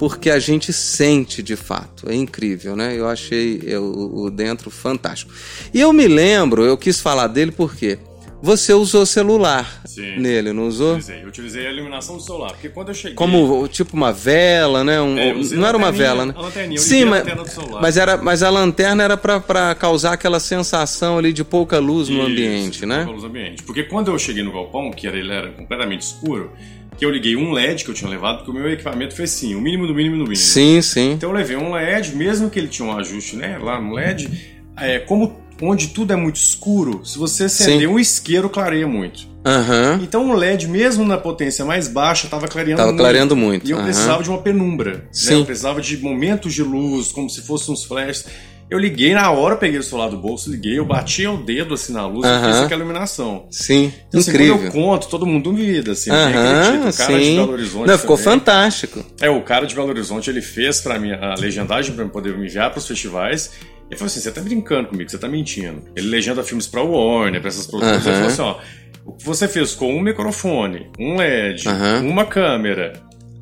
porque 0.00 0.30
a 0.30 0.38
gente 0.38 0.72
sente 0.72 1.42
de 1.42 1.54
fato. 1.56 2.08
É 2.10 2.14
incrível, 2.14 2.74
né? 2.74 2.98
Eu 2.98 3.06
achei 3.06 3.60
o, 3.76 4.30
dentro 4.30 4.70
fantástico. 4.70 5.30
E 5.74 5.78
eu 5.80 5.92
me 5.92 6.08
lembro, 6.08 6.64
eu 6.64 6.78
quis 6.78 6.98
falar 6.98 7.26
dele 7.26 7.52
porque 7.52 7.98
você 8.42 8.72
usou 8.72 9.04
celular 9.04 9.82
Sim. 9.84 10.16
nele, 10.18 10.54
não 10.54 10.66
usou? 10.68 10.92
Utilizei. 10.94 11.22
Eu 11.22 11.28
utilizei 11.28 11.66
a 11.66 11.70
iluminação 11.70 12.16
do 12.16 12.22
celular, 12.22 12.52
porque 12.52 12.70
quando 12.70 12.88
eu 12.88 12.94
cheguei. 12.94 13.14
Como 13.14 13.68
tipo 13.68 13.94
uma 13.94 14.10
vela, 14.10 14.82
né? 14.82 14.98
Um- 15.02 15.18
É, 15.18 15.34
não 15.34 15.66
era 15.66 15.76
uma 15.76 15.92
vela, 15.92 16.24
né? 16.24 16.32
a 16.34 16.40
lanterninha, 16.40 16.78
eu 16.78 16.82
Sim, 16.82 17.04
liguei 17.04 17.06
a 17.06 17.10
mas, 17.10 17.18
lanterna 17.20 17.42
do 17.42 17.50
celular. 17.50 17.82
mas 17.82 17.96
era, 17.98 18.16
mas 18.16 18.42
a 18.42 18.48
lanterna 18.48 19.02
era 19.04 19.16
pra- 19.18 19.38
pra 19.40 19.74
causar 19.74 20.14
aquela 20.14 20.40
sensação 20.40 21.18
ali 21.18 21.30
de 21.34 21.44
pouca 21.44 21.78
luz 21.78 22.08
no 22.08 22.20
Isso, 22.20 22.26
ambiente, 22.26 22.78
de 22.80 22.86
né? 22.86 22.96
pouca 23.00 23.10
luz 23.12 23.22
no 23.22 23.28
ambiente. 23.28 23.62
Porque 23.64 23.82
quando 23.82 24.10
eu 24.10 24.18
cheguei 24.18 24.42
no 24.42 24.50
galpão, 24.52 24.90
que 24.90 25.06
era, 25.06 25.18
ele 25.18 25.30
era 25.30 25.50
completamente 25.52 26.00
escuro, 26.00 26.52
que 27.00 27.06
eu 27.06 27.10
liguei 27.10 27.34
um 27.34 27.50
LED 27.50 27.82
que 27.82 27.90
eu 27.90 27.94
tinha 27.94 28.10
levado, 28.10 28.36
porque 28.44 28.50
o 28.50 28.54
meu 28.54 28.70
equipamento 28.70 29.16
foi 29.16 29.24
assim, 29.24 29.54
o 29.54 29.60
mínimo 29.60 29.86
do 29.86 29.94
mínimo 29.94 30.16
do 30.16 30.24
mínimo. 30.24 30.36
Sim, 30.36 30.82
sim. 30.82 31.12
Então 31.12 31.30
eu 31.30 31.34
levei 31.34 31.56
um 31.56 31.72
LED, 31.72 32.14
mesmo 32.14 32.50
que 32.50 32.58
ele 32.58 32.68
tinha 32.68 32.86
um 32.86 32.94
ajuste 32.94 33.36
né, 33.36 33.56
lá 33.56 33.80
no 33.80 33.94
LED, 33.94 34.28
é, 34.76 34.98
como 34.98 35.40
onde 35.62 35.88
tudo 35.88 36.12
é 36.12 36.16
muito 36.16 36.36
escuro, 36.36 37.00
se 37.02 37.18
você 37.18 37.44
acender 37.44 37.88
Sim. 37.88 37.94
um 37.94 37.98
isqueiro, 37.98 38.50
clareia 38.50 38.86
muito. 38.86 39.26
Aham. 39.46 39.98
Então 40.02 40.28
o 40.30 40.34
LED, 40.34 40.68
mesmo 40.68 41.02
na 41.02 41.16
potência 41.16 41.64
mais 41.64 41.88
baixa, 41.88 42.26
estava 42.26 42.46
clareando 42.46 42.76
Tava 42.76 42.88
muito. 42.90 43.00
clareando 43.00 43.34
muito. 43.34 43.66
E 43.66 43.70
eu 43.70 43.78
aham. 43.78 43.86
precisava 43.86 44.22
de 44.22 44.28
uma 44.28 44.42
penumbra. 44.42 44.96
né? 44.96 45.00
Sim. 45.10 45.34
Eu 45.38 45.44
precisava 45.46 45.80
de 45.80 45.96
momentos 45.96 46.52
de 46.52 46.62
luz, 46.62 47.12
como 47.12 47.30
se 47.30 47.40
fossem 47.40 47.72
uns 47.72 47.82
flashes. 47.84 48.26
Eu 48.70 48.78
liguei 48.78 49.12
na 49.14 49.30
hora, 49.32 49.56
peguei 49.56 49.80
o 49.80 49.82
celular 49.82 50.08
do 50.10 50.16
bolso, 50.16 50.48
liguei, 50.50 50.78
eu 50.78 50.84
bati 50.84 51.26
o 51.26 51.36
dedo 51.38 51.74
assim 51.74 51.92
na 51.92 52.06
luz 52.06 52.24
e 52.24 52.30
Aham. 52.30 52.52
fiz 52.52 52.62
aquela 52.62 52.80
iluminação. 52.82 53.46
Sim, 53.50 53.92
Então, 54.08 54.20
assim, 54.20 54.30
incrível. 54.30 54.56
quando 54.58 54.64
eu 54.66 54.70
conto, 54.72 55.08
todo 55.08 55.26
mundo 55.26 55.50
duvida, 55.50 55.90
assim, 55.92 56.10
ninguém 56.10 56.36
Aham, 56.36 56.60
acredita. 56.62 56.88
O 56.90 56.96
cara 56.96 57.18
de 57.18 57.24
sim. 57.24 57.36
Belo 57.36 57.52
Horizonte 57.52 57.86
Não, 57.88 57.98
ficou 57.98 58.16
também. 58.16 58.32
fantástico. 58.32 59.04
É, 59.20 59.28
o 59.28 59.42
cara 59.42 59.66
de 59.66 59.74
Belo 59.74 59.88
Horizonte, 59.88 60.30
ele 60.30 60.40
fez 60.40 60.80
pra 60.80 60.98
mim 61.00 61.10
a 61.12 61.34
legendagem 61.36 61.94
pra 61.94 62.04
eu 62.04 62.08
poder 62.10 62.36
me 62.38 62.46
enviar 62.46 62.70
pros 62.70 62.86
festivais. 62.86 63.50
Ele 63.90 63.98
falou 63.98 64.06
assim, 64.06 64.20
você 64.20 64.30
tá 64.30 64.40
brincando 64.40 64.88
comigo, 64.88 65.10
você 65.10 65.18
tá 65.18 65.26
mentindo. 65.28 65.82
Ele 65.96 66.06
legenda 66.06 66.44
filmes 66.44 66.68
pra 66.68 66.80
Warner, 66.80 67.40
pra 67.40 67.48
essas 67.48 67.66
produtoras. 67.66 68.06
Ele 68.06 68.14
Aham. 68.16 68.30
falou 68.30 68.54
assim, 68.54 68.62
ó, 69.04 69.10
o 69.10 69.12
que 69.16 69.24
você 69.26 69.48
fez 69.48 69.74
com 69.74 69.92
um 69.92 70.00
microfone, 70.00 70.86
um 70.96 71.16
LED, 71.16 71.64
uma 72.04 72.24
câmera 72.24 72.92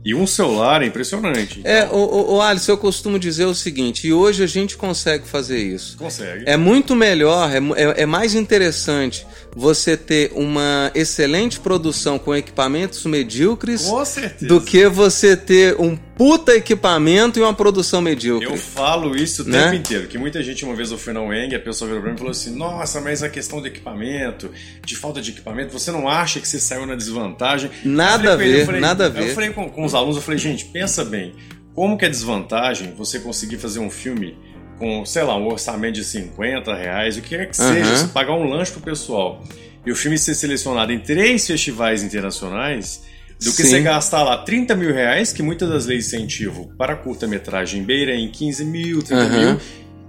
e 0.09 0.15
um 0.15 0.27
celular 0.27 0.81
é 0.81 0.87
impressionante. 0.87 1.61
É, 1.65 1.85
o, 1.85 1.97
o, 1.97 2.37
o 2.37 2.41
Alisson, 2.41 2.73
eu 2.73 2.79
costumo 2.79 3.19
dizer 3.19 3.45
o 3.45 3.55
seguinte, 3.55 4.07
e 4.07 4.12
hoje 4.12 4.43
a 4.43 4.47
gente 4.47 4.75
consegue 4.75 5.29
fazer 5.29 5.59
isso. 5.59 5.99
Consegue. 5.99 6.45
É 6.47 6.57
muito 6.57 6.97
melhor, 6.97 7.50
é, 7.50 7.59
é, 7.59 8.03
é 8.05 8.07
mais 8.07 8.35
interessante 8.35 9.27
você 9.61 9.97
ter 9.97 10.31
uma 10.37 10.88
excelente 10.95 11.59
produção 11.59 12.17
com 12.17 12.33
equipamentos 12.33 13.05
medíocres 13.05 13.87
Com 13.87 14.05
do 14.47 14.61
que 14.61 14.87
você 14.87 15.37
ter 15.37 15.75
um 15.81 15.97
puta 15.97 16.55
equipamento 16.55 17.41
e 17.41 17.43
uma 17.43 17.53
produção 17.53 18.00
medíocre. 18.00 18.47
Eu 18.49 18.57
falo 18.57 19.17
isso 19.17 19.43
o 19.43 19.47
Né? 19.49 19.65
tempo 19.65 19.75
inteiro. 19.75 20.07
Que 20.07 20.17
muita 20.17 20.41
gente, 20.45 20.65
uma 20.65 20.77
vez 20.77 20.93
eu 20.93 20.97
fui 20.99 21.12
na 21.12 21.21
UENG, 21.23 21.57
a 21.57 21.61
pessoa 21.61 21.88
virou 21.88 22.03
pra 22.03 22.11
mim 22.12 22.15
e 22.17 22.19
falou 22.19 22.31
assim: 22.31 22.55
Nossa, 22.55 23.00
mas 23.00 23.21
a 23.25 23.29
questão 23.29 23.61
do 23.61 23.67
equipamento, 23.67 24.49
de 24.87 24.95
falta 24.95 25.21
de 25.21 25.33
equipamento, 25.33 25.73
você 25.73 25.91
não 25.91 26.09
acha 26.09 26.38
que 26.38 26.47
você 26.47 26.61
saiu 26.61 26.87
na 26.87 26.95
desvantagem? 26.95 27.69
Nada 27.85 28.27
Eu 28.27 28.31
a 28.31 28.35
eu 28.35 28.38
ver, 28.38 28.65
falei- 28.67 28.81
nada 28.81 29.05
a 29.05 29.09
Eu 29.09 29.12
ver. 29.12 29.35
falei 29.35 29.50
com, 29.50 29.69
com 29.69 29.85
os 29.85 29.93
alunos, 29.93 30.15
eu 30.17 30.23
falei, 30.23 30.38
gente, 30.38 30.67
pensa 30.67 31.05
bem, 31.05 31.35
como 31.75 31.99
que 31.99 32.05
é 32.05 32.09
desvantagem 32.09 32.95
você 32.97 33.19
conseguir 33.19 33.57
fazer 33.59 33.81
um 33.81 33.91
filme 33.91 34.37
com, 34.78 35.04
sei 35.04 35.23
lá, 35.23 35.37
um 35.37 35.47
orçamento 35.49 35.94
de 35.94 36.04
50 36.04 36.75
reais, 36.75 37.16
o 37.16 37.20
que 37.23 37.30
quer 37.30 37.50
que 37.50 37.61
Aham. 37.61 37.75
seja, 37.75 37.97
você 37.97 38.06
pagar 38.08 38.35
um 38.35 38.44
lanche 38.49 38.70
pro 38.73 38.80
pessoal 38.80 39.42
e 39.85 39.90
o 39.90 39.97
filme 39.97 40.18
ser 40.18 40.35
selecionado 40.35 40.92
em 40.92 40.99
três 40.99 41.47
festivais 41.47 42.02
internacionais, 42.02 43.02
do 43.40 43.52
que 43.52 43.62
Sim. 43.62 43.68
você 43.68 43.80
gastar 43.80 44.23
lá 44.25 44.38
30 44.38 44.75
mil 44.75 44.92
reais, 44.92 45.32
que 45.32 45.42
muitas 45.42 45.68
das 45.68 45.87
leis 45.87 46.08
de 46.11 46.16
incentivo 46.16 46.73
para 46.76 46.97
curta-metragem 46.97 47.82
beira 47.85 48.14
em 48.14 48.28
15 48.30 48.64
mil, 48.64 49.02
30 49.02 49.23
Aham. 49.23 49.38
mil, 49.52 49.61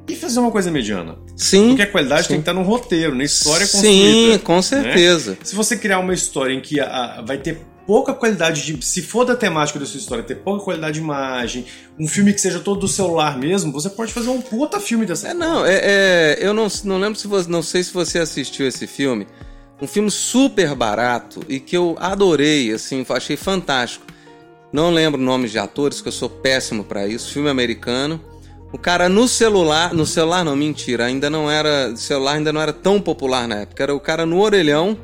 e 0.07 0.15
fazer 0.15 0.39
uma 0.39 0.49
coisa 0.49 0.71
mediana. 0.71 1.15
Sim, 1.37 1.67
Porque 1.69 1.83
a 1.83 1.87
qualidade 1.87 2.23
sim. 2.23 2.27
tem 2.29 2.37
que 2.37 2.41
estar 2.41 2.53
no 2.53 2.63
roteiro, 2.63 3.13
na 3.15 3.23
história 3.23 3.67
sim, 3.67 3.77
construída. 3.77 4.31
né? 4.33 4.37
com 4.39 4.61
certeza. 4.61 5.37
Se 5.43 5.55
você 5.55 5.77
criar 5.77 5.99
uma 5.99 6.13
história 6.15 6.51
em 6.53 6.59
que 6.59 6.79
a- 6.79 7.17
a- 7.19 7.21
vai 7.21 7.37
ter 7.37 7.59
pouca 7.89 8.13
qualidade 8.13 8.63
de. 8.63 8.85
Se 8.85 9.01
for 9.01 9.25
da 9.25 9.35
temática 9.35 9.79
da 9.79 9.85
sua 9.87 9.97
história, 9.97 10.23
ter 10.23 10.35
pouca 10.35 10.63
qualidade 10.63 10.93
de 10.93 10.99
imagem, 10.99 11.65
um 11.97 12.07
filme 12.07 12.31
que 12.31 12.39
seja 12.39 12.59
todo 12.59 12.81
do 12.81 12.87
celular 12.87 13.35
mesmo, 13.35 13.71
você 13.71 13.89
pode 13.89 14.13
fazer 14.13 14.29
um 14.29 14.39
puta 14.39 14.79
filme 14.79 15.07
dessa 15.07 15.29
É, 15.29 15.33
não, 15.33 15.65
é, 15.65 15.79
é, 15.81 16.37
eu 16.39 16.53
não, 16.53 16.67
não 16.83 16.99
lembro 16.99 17.17
se 17.17 17.27
você, 17.27 17.49
não 17.49 17.63
sei 17.63 17.81
se 17.81 17.91
você 17.91 18.19
assistiu 18.19 18.67
esse 18.67 18.85
filme, 18.85 19.25
um 19.81 19.87
filme 19.87 20.11
super 20.11 20.75
barato 20.75 21.39
e 21.49 21.59
que 21.59 21.75
eu 21.75 21.95
adorei, 21.99 22.71
assim, 22.71 23.03
achei 23.09 23.35
fantástico. 23.35 24.05
Não 24.71 24.91
lembro 24.91 25.19
nomes 25.19 25.49
de 25.49 25.57
atores, 25.57 25.99
que 25.99 26.09
eu 26.09 26.11
sou 26.11 26.29
péssimo 26.29 26.83
para 26.83 27.07
isso. 27.07 27.33
Filme 27.33 27.49
americano. 27.49 28.21
O 28.71 28.77
cara 28.77 29.09
no 29.09 29.27
celular, 29.27 29.95
no 29.95 30.05
celular 30.05 30.45
não, 30.45 30.55
mentira, 30.55 31.05
ainda 31.05 31.27
não 31.27 31.49
era, 31.49 31.95
celular 31.95 32.33
ainda 32.33 32.53
não 32.53 32.61
era 32.61 32.71
tão 32.71 33.01
popular 33.01 33.47
na 33.47 33.61
época. 33.61 33.81
Era 33.81 33.95
o 33.95 33.99
cara 33.99 34.27
no 34.27 34.39
orelhão. 34.39 34.95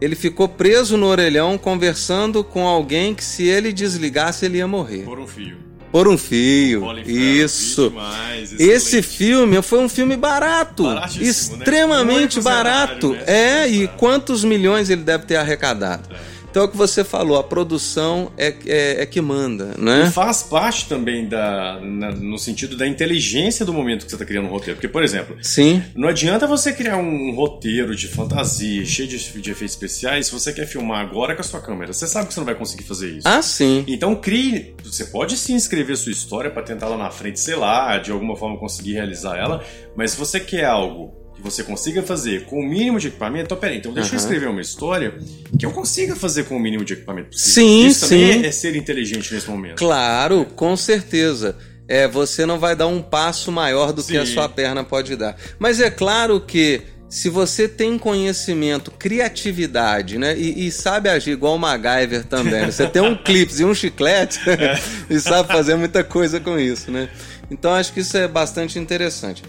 Ele 0.00 0.14
ficou 0.14 0.48
preso 0.48 0.96
no 0.96 1.06
orelhão 1.06 1.58
conversando 1.58 2.44
com 2.44 2.66
alguém 2.66 3.14
que 3.14 3.24
se 3.24 3.44
ele 3.44 3.72
desligasse 3.72 4.44
ele 4.46 4.58
ia 4.58 4.66
morrer. 4.66 5.04
Por 5.04 5.18
um 5.18 5.26
fio. 5.26 5.56
Por 5.90 6.06
um 6.06 6.18
fio. 6.18 6.84
Isso. 7.06 7.88
Demais, 7.88 8.52
Esse 8.60 9.02
filme 9.02 9.60
foi 9.62 9.78
um 9.80 9.88
filme 9.88 10.16
barato. 10.16 10.84
Extremamente 11.20 12.36
né? 12.36 12.42
barato. 12.42 13.08
Cenário, 13.08 13.26
né? 13.26 13.62
É, 13.64 13.68
e 13.68 13.88
quantos 13.88 14.44
milhões 14.44 14.90
ele 14.90 15.02
deve 15.02 15.24
ter 15.24 15.36
arrecadado? 15.36 16.14
É. 16.14 16.37
Então 16.50 16.62
é 16.62 16.66
o 16.66 16.68
que 16.68 16.76
você 16.76 17.04
falou, 17.04 17.38
a 17.38 17.44
produção 17.44 18.32
é, 18.36 18.54
é, 18.66 19.02
é 19.02 19.06
que 19.06 19.20
manda, 19.20 19.74
né? 19.78 20.06
E 20.08 20.10
faz 20.10 20.42
parte 20.42 20.88
também 20.88 21.28
da, 21.28 21.78
na, 21.80 22.10
no 22.10 22.38
sentido 22.38 22.76
da 22.76 22.86
inteligência 22.86 23.64
do 23.64 23.72
momento 23.72 24.04
que 24.04 24.10
você 24.10 24.16
está 24.16 24.24
criando 24.24 24.46
um 24.46 24.50
roteiro. 24.50 24.76
Porque, 24.76 24.88
por 24.88 25.02
exemplo, 25.02 25.36
Sim. 25.42 25.82
não 25.94 26.08
adianta 26.08 26.46
você 26.46 26.72
criar 26.72 26.96
um 26.96 27.34
roteiro 27.34 27.94
de 27.94 28.08
fantasia, 28.08 28.84
cheio 28.84 29.08
de, 29.08 29.18
de 29.18 29.50
efeitos 29.50 29.74
especiais, 29.74 30.26
se 30.26 30.32
você 30.32 30.52
quer 30.52 30.66
filmar 30.66 31.00
agora 31.00 31.34
com 31.34 31.40
a 31.40 31.44
sua 31.44 31.60
câmera. 31.60 31.92
Você 31.92 32.06
sabe 32.06 32.28
que 32.28 32.34
você 32.34 32.40
não 32.40 32.46
vai 32.46 32.54
conseguir 32.54 32.84
fazer 32.84 33.10
isso. 33.10 33.28
Ah, 33.28 33.42
sim. 33.42 33.84
Então 33.86 34.14
crie. 34.14 34.74
Você 34.84 35.04
pode 35.04 35.36
sim 35.36 35.54
escrever 35.54 35.96
sua 35.96 36.12
história 36.12 36.50
para 36.50 36.62
tentar 36.62 36.88
lá 36.88 36.96
na 36.96 37.10
frente, 37.10 37.38
sei 37.40 37.56
lá, 37.56 37.98
de 37.98 38.10
alguma 38.10 38.36
forma 38.36 38.56
conseguir 38.58 38.94
realizar 38.94 39.36
ela, 39.36 39.64
mas 39.94 40.12
se 40.12 40.18
você 40.18 40.40
quer 40.40 40.64
algo 40.64 41.17
que 41.38 41.42
você 41.42 41.62
consiga 41.62 42.02
fazer 42.02 42.44
com 42.44 42.58
o 42.58 42.62
mínimo 42.62 42.98
de 42.98 43.08
equipamento. 43.08 43.46
Então, 43.46 43.56
peraí, 43.56 43.78
então 43.78 43.92
deixa 43.92 44.10
uhum. 44.10 44.16
eu 44.16 44.20
escrever 44.20 44.48
uma 44.48 44.60
história 44.60 45.14
que 45.58 45.64
eu 45.64 45.70
consiga 45.70 46.14
fazer 46.16 46.44
com 46.44 46.56
o 46.56 46.60
mínimo 46.60 46.84
de 46.84 46.94
equipamento 46.94 47.30
possível. 47.30 47.52
Sim, 47.54 47.86
Isso 47.86 48.06
sim. 48.06 48.28
também 48.28 48.46
é, 48.46 48.52
ser 48.52 48.76
inteligente 48.76 49.32
nesse 49.32 49.48
momento. 49.48 49.76
Claro, 49.76 50.44
com 50.56 50.76
certeza. 50.76 51.56
É, 51.86 52.06
você 52.06 52.44
não 52.44 52.58
vai 52.58 52.76
dar 52.76 52.86
um 52.86 53.00
passo 53.00 53.50
maior 53.50 53.92
do 53.92 54.02
sim. 54.02 54.12
que 54.12 54.18
a 54.18 54.26
sua 54.26 54.48
perna 54.48 54.84
pode 54.84 55.16
dar. 55.16 55.36
Mas 55.58 55.80
é 55.80 55.90
claro 55.90 56.40
que 56.40 56.82
se 57.08 57.30
você 57.30 57.66
tem 57.66 57.96
conhecimento, 57.96 58.90
criatividade, 58.90 60.18
né? 60.18 60.36
E, 60.36 60.66
e, 60.66 60.70
sabe 60.70 61.08
agir 61.08 61.30
igual 61.30 61.54
o 61.54 61.58
MacGyver 61.58 62.24
também. 62.24 62.60
Né? 62.60 62.70
Você 62.70 62.86
tem 62.86 63.00
um 63.00 63.16
clipe 63.24 63.54
e 63.58 63.64
um 63.64 63.74
chiclete 63.74 64.38
é. 64.50 64.78
e 65.08 65.18
sabe 65.18 65.48
fazer 65.48 65.76
muita 65.76 66.04
coisa 66.04 66.38
com 66.38 66.58
isso, 66.58 66.90
né? 66.90 67.08
Então 67.50 67.72
acho 67.72 67.94
que 67.94 68.00
isso 68.00 68.16
é 68.16 68.28
bastante 68.28 68.78
interessante. 68.78 69.42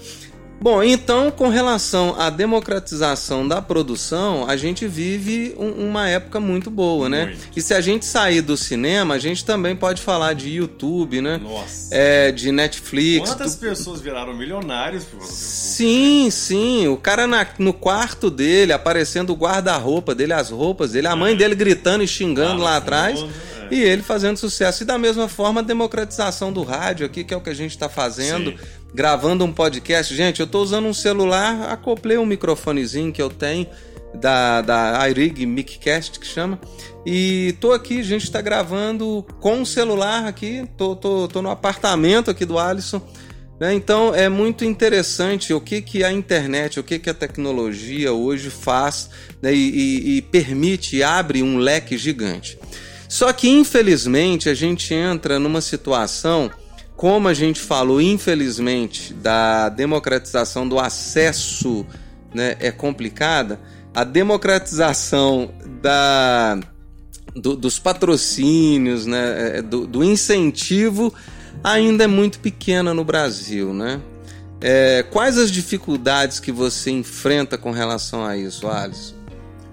Bom, 0.62 0.84
então, 0.84 1.32
com 1.32 1.48
relação 1.48 2.20
à 2.20 2.30
democratização 2.30 3.48
da 3.48 3.62
produção, 3.62 4.46
a 4.48 4.58
gente 4.58 4.86
vive 4.88 5.56
um, 5.58 5.88
uma 5.88 6.10
época 6.10 6.40
muito 6.40 6.70
boa, 6.70 7.08
né? 7.08 7.28
Muito. 7.28 7.48
E 7.56 7.62
se 7.62 7.74
a 7.74 7.80
gente 7.80 8.06
sair 8.06 8.42
do 8.42 8.58
cinema, 8.58 9.14
a 9.14 9.20
gente 9.20 9.46
também 9.46 9.74
pode 9.74 10.02
falar 10.02 10.34
de 10.34 10.50
YouTube, 10.50 11.22
né? 11.22 11.38
Nossa. 11.38 11.96
É, 11.96 12.32
de 12.32 12.52
Netflix. 12.52 13.30
Quantas 13.30 13.56
tu... 13.56 13.62
pessoas 13.62 14.02
viraram 14.02 14.36
milionários 14.36 15.06
por 15.06 15.24
Sim, 15.24 16.30
sim. 16.30 16.90
O 16.90 16.98
cara 16.98 17.26
na, 17.26 17.48
no 17.58 17.72
quarto 17.72 18.30
dele, 18.30 18.74
aparecendo 18.74 19.32
o 19.32 19.36
guarda-roupa 19.36 20.14
dele, 20.14 20.34
as 20.34 20.50
roupas 20.50 20.92
dele, 20.92 21.08
a 21.08 21.16
mãe 21.16 21.34
é. 21.34 21.36
dele 21.38 21.56
gritando 21.56 22.04
e 22.04 22.08
xingando 22.08 22.62
ah, 22.62 22.66
lá 22.66 22.78
atrás. 22.78 23.24
E 23.72 23.82
ele 23.82 24.02
fazendo 24.02 24.38
sucesso. 24.38 24.84
E 24.84 24.86
da 24.86 24.98
mesma 24.98 25.28
forma, 25.28 25.62
a 25.62 25.64
democratização 25.64 26.52
do 26.52 26.64
rádio 26.64 27.06
aqui, 27.06 27.24
que 27.24 27.34
é 27.34 27.38
o 27.38 27.42
que 27.42 27.50
a 27.50 27.56
gente 27.56 27.72
está 27.72 27.90
fazendo. 27.90 28.52
Sim 28.52 28.80
gravando 28.94 29.46
um 29.46 29.52
podcast. 29.52 30.16
Gente, 30.16 30.40
eu 30.40 30.46
estou 30.46 30.64
usando 30.64 30.88
um 30.88 30.94
celular, 30.94 31.70
acoplei 31.72 32.18
um 32.18 32.26
microfonezinho 32.26 33.12
que 33.12 33.22
eu 33.22 33.30
tenho 33.30 33.68
da, 34.14 34.62
da 34.62 35.10
iRig 35.10 35.46
Miccast, 35.46 36.20
que 36.20 36.26
chama. 36.26 36.60
E 37.06 37.56
tô 37.60 37.72
aqui, 37.72 38.00
a 38.00 38.04
gente 38.04 38.24
está 38.24 38.42
gravando 38.42 39.26
com 39.40 39.62
o 39.62 39.66
celular 39.66 40.26
aqui, 40.26 40.68
tô, 40.78 40.96
tô, 40.96 41.28
tô 41.28 41.42
no 41.42 41.50
apartamento 41.50 42.32
aqui 42.32 42.46
do 42.46 42.58
Alisson. 42.58 43.02
Né? 43.60 43.74
Então 43.74 44.16
é 44.16 44.30
muito 44.30 44.64
interessante 44.64 45.54
o 45.54 45.60
que, 45.60 45.82
que 45.82 46.04
a 46.04 46.12
internet, 46.12 46.80
o 46.80 46.84
que, 46.84 46.98
que 46.98 47.10
a 47.10 47.14
tecnologia 47.14 48.14
hoje 48.14 48.50
faz 48.50 49.10
né? 49.42 49.54
e, 49.54 49.70
e, 49.70 50.18
e 50.18 50.22
permite, 50.22 51.04
abre 51.04 51.44
um 51.44 51.58
leque 51.58 51.98
gigante. 51.98 52.58
Só 53.10 53.34
que 53.34 53.50
infelizmente 53.50 54.48
a 54.48 54.54
gente 54.54 54.94
entra 54.94 55.38
numa 55.38 55.60
situação 55.60 56.50
como 56.96 57.30
a 57.30 57.34
gente 57.34 57.62
falou, 57.62 58.02
infelizmente, 58.02 59.14
da 59.14 59.70
democratização 59.70 60.68
do 60.68 60.78
acesso 60.78 61.86
né, 62.34 62.58
é 62.60 62.72
complicada, 62.72 63.58
a 63.96 64.04
democratização 64.04 65.50
da, 65.82 66.60
do, 67.34 67.56
dos 67.56 67.80
patrocínios, 67.80 69.06
né, 69.06 69.60
é, 69.60 69.62
do, 69.62 69.88
do, 69.88 70.04
incentivo, 70.04 71.14
ainda 71.64 72.04
é 72.04 72.08
muito 72.08 72.40
pequena 72.40 72.94
no 72.94 73.06
Brasil. 73.06 73.74
Né? 73.74 74.02
É, 74.60 75.04
quais 75.10 75.38
as 75.38 75.50
dificuldades 75.50 76.40
que 76.40 76.52
você 76.52 76.92
enfrenta 76.92 77.58
com 77.58 77.72
relação 77.72 78.26
a 78.26 78.36
isso, 78.36 78.68
Alisson? 78.68 79.16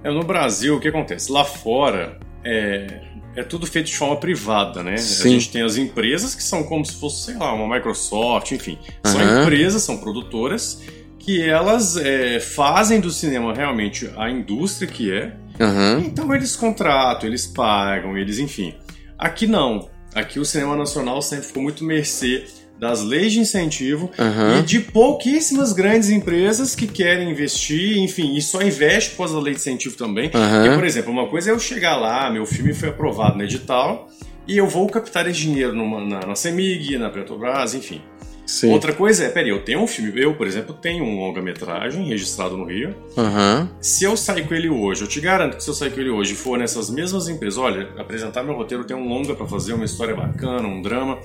É, 0.04 0.12
no 0.12 0.22
Brasil, 0.22 0.76
o 0.76 0.80
que 0.80 0.86
acontece? 0.86 1.32
Lá 1.32 1.44
fora, 1.44 2.20
é, 2.44 3.00
é 3.36 3.42
tudo 3.42 3.66
feito 3.66 3.86
de 3.86 3.96
forma 3.96 4.16
privada, 4.16 4.82
né? 4.82 4.96
Sim. 4.96 5.28
A 5.28 5.30
gente 5.32 5.50
tem 5.50 5.62
as 5.62 5.76
empresas 5.76 6.34
que 6.34 6.42
são 6.42 6.64
como 6.64 6.84
se 6.84 6.98
fosse, 6.98 7.26
sei 7.26 7.36
lá, 7.36 7.52
uma 7.52 7.72
Microsoft, 7.76 8.52
enfim. 8.52 8.78
São 9.04 9.20
uhum. 9.20 9.42
empresas, 9.42 9.82
são 9.82 9.98
produtoras 9.98 10.82
que 11.18 11.42
elas 11.42 11.96
é, 11.96 12.40
fazem 12.40 13.00
do 13.00 13.10
cinema 13.10 13.52
realmente 13.52 14.10
a 14.16 14.30
indústria 14.30 14.88
que 14.88 15.12
é. 15.12 15.36
Uhum. 15.60 15.98
Então 16.00 16.34
eles 16.34 16.56
contratam, 16.56 17.28
eles 17.28 17.46
pagam, 17.46 18.16
eles, 18.16 18.38
enfim. 18.38 18.74
Aqui 19.18 19.46
não. 19.46 19.90
Aqui 20.14 20.38
o 20.38 20.44
cinema 20.44 20.76
nacional 20.76 21.20
sempre 21.20 21.46
ficou 21.46 21.62
muito 21.62 21.84
mercê 21.84 22.46
das 22.78 23.02
leis 23.02 23.32
de 23.32 23.40
incentivo 23.40 24.10
uhum. 24.18 24.58
e 24.58 24.62
de 24.62 24.80
pouquíssimas 24.80 25.72
grandes 25.72 26.10
empresas 26.10 26.74
que 26.74 26.86
querem 26.86 27.30
investir, 27.30 27.98
enfim, 27.98 28.36
e 28.36 28.42
só 28.42 28.62
investe 28.62 29.12
após 29.14 29.32
a 29.32 29.40
lei 29.40 29.54
de 29.54 29.60
incentivo 29.60 29.96
também. 29.96 30.26
Uhum. 30.26 30.60
Porque, 30.62 30.74
por 30.74 30.84
exemplo, 30.84 31.12
uma 31.12 31.26
coisa 31.26 31.50
é 31.50 31.52
eu 31.52 31.58
chegar 31.58 31.96
lá, 31.96 32.30
meu 32.30 32.46
filme 32.46 32.74
foi 32.74 32.90
aprovado 32.90 33.36
no 33.36 33.44
edital 33.44 34.08
e 34.46 34.56
eu 34.56 34.68
vou 34.68 34.86
captar 34.88 35.26
esse 35.28 35.40
dinheiro 35.40 35.74
numa, 35.74 36.00
na, 36.04 36.20
na 36.26 36.34
CEMIG, 36.34 36.98
na 36.98 37.10
Petrobras, 37.10 37.74
enfim. 37.74 38.00
Sim. 38.46 38.72
Outra 38.72 38.92
coisa 38.92 39.24
é, 39.24 39.28
peraí, 39.28 39.50
eu 39.50 39.64
tenho 39.64 39.80
um 39.80 39.88
filme, 39.88 40.22
eu, 40.22 40.32
por 40.34 40.46
exemplo, 40.46 40.72
tenho 40.72 41.04
um 41.04 41.18
longa-metragem 41.18 42.06
registrado 42.06 42.56
no 42.56 42.64
Rio. 42.64 42.94
Uhum. 43.16 43.68
Se 43.80 44.04
eu 44.04 44.16
sair 44.16 44.46
com 44.46 44.54
ele 44.54 44.68
hoje, 44.68 45.02
eu 45.02 45.08
te 45.08 45.20
garanto 45.20 45.56
que 45.56 45.64
se 45.64 45.68
eu 45.68 45.74
sair 45.74 45.90
com 45.90 46.00
ele 46.00 46.10
hoje 46.10 46.34
e 46.34 46.36
for 46.36 46.56
nessas 46.56 46.88
mesmas 46.88 47.28
empresas, 47.28 47.58
olha, 47.58 47.88
apresentar 47.98 48.44
meu 48.44 48.54
roteiro, 48.54 48.84
tem 48.84 48.96
um 48.96 49.08
longa 49.08 49.34
para 49.34 49.46
fazer, 49.46 49.72
uma 49.72 49.84
história 49.84 50.14
bacana, 50.14 50.68
um 50.68 50.80
drama, 50.80 51.18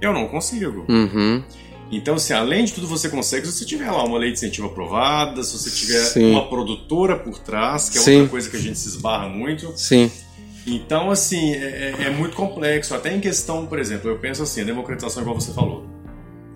eu 0.00 0.12
não 0.12 0.28
consigo. 0.28 0.84
Uhum. 0.88 1.42
Então, 1.90 2.16
assim, 2.16 2.32
além 2.34 2.64
de 2.64 2.74
tudo, 2.74 2.86
você 2.86 3.08
consegue 3.08 3.46
se 3.46 3.52
você 3.52 3.64
tiver 3.64 3.90
lá 3.90 4.04
uma 4.04 4.18
lei 4.18 4.30
de 4.30 4.36
incentivo 4.36 4.66
aprovada, 4.66 5.42
se 5.42 5.56
você 5.56 5.70
tiver 5.70 6.00
Sim. 6.00 6.32
uma 6.32 6.48
produtora 6.48 7.16
por 7.16 7.38
trás, 7.38 7.88
que 7.88 7.98
é 7.98 8.00
Sim. 8.00 8.14
outra 8.16 8.30
coisa 8.30 8.50
que 8.50 8.56
a 8.56 8.60
gente 8.60 8.78
se 8.78 8.88
esbarra 8.88 9.28
muito. 9.28 9.72
Sim. 9.74 10.10
Então, 10.66 11.10
assim, 11.10 11.52
é, 11.52 11.94
é, 11.98 12.04
é 12.04 12.10
muito 12.10 12.36
complexo. 12.36 12.94
Até 12.94 13.14
em 13.14 13.20
questão, 13.20 13.66
por 13.66 13.78
exemplo, 13.78 14.10
eu 14.10 14.18
penso 14.18 14.42
assim, 14.42 14.60
a 14.60 14.64
democratização, 14.64 15.22
igual 15.22 15.40
você 15.40 15.52
falou. 15.52 15.86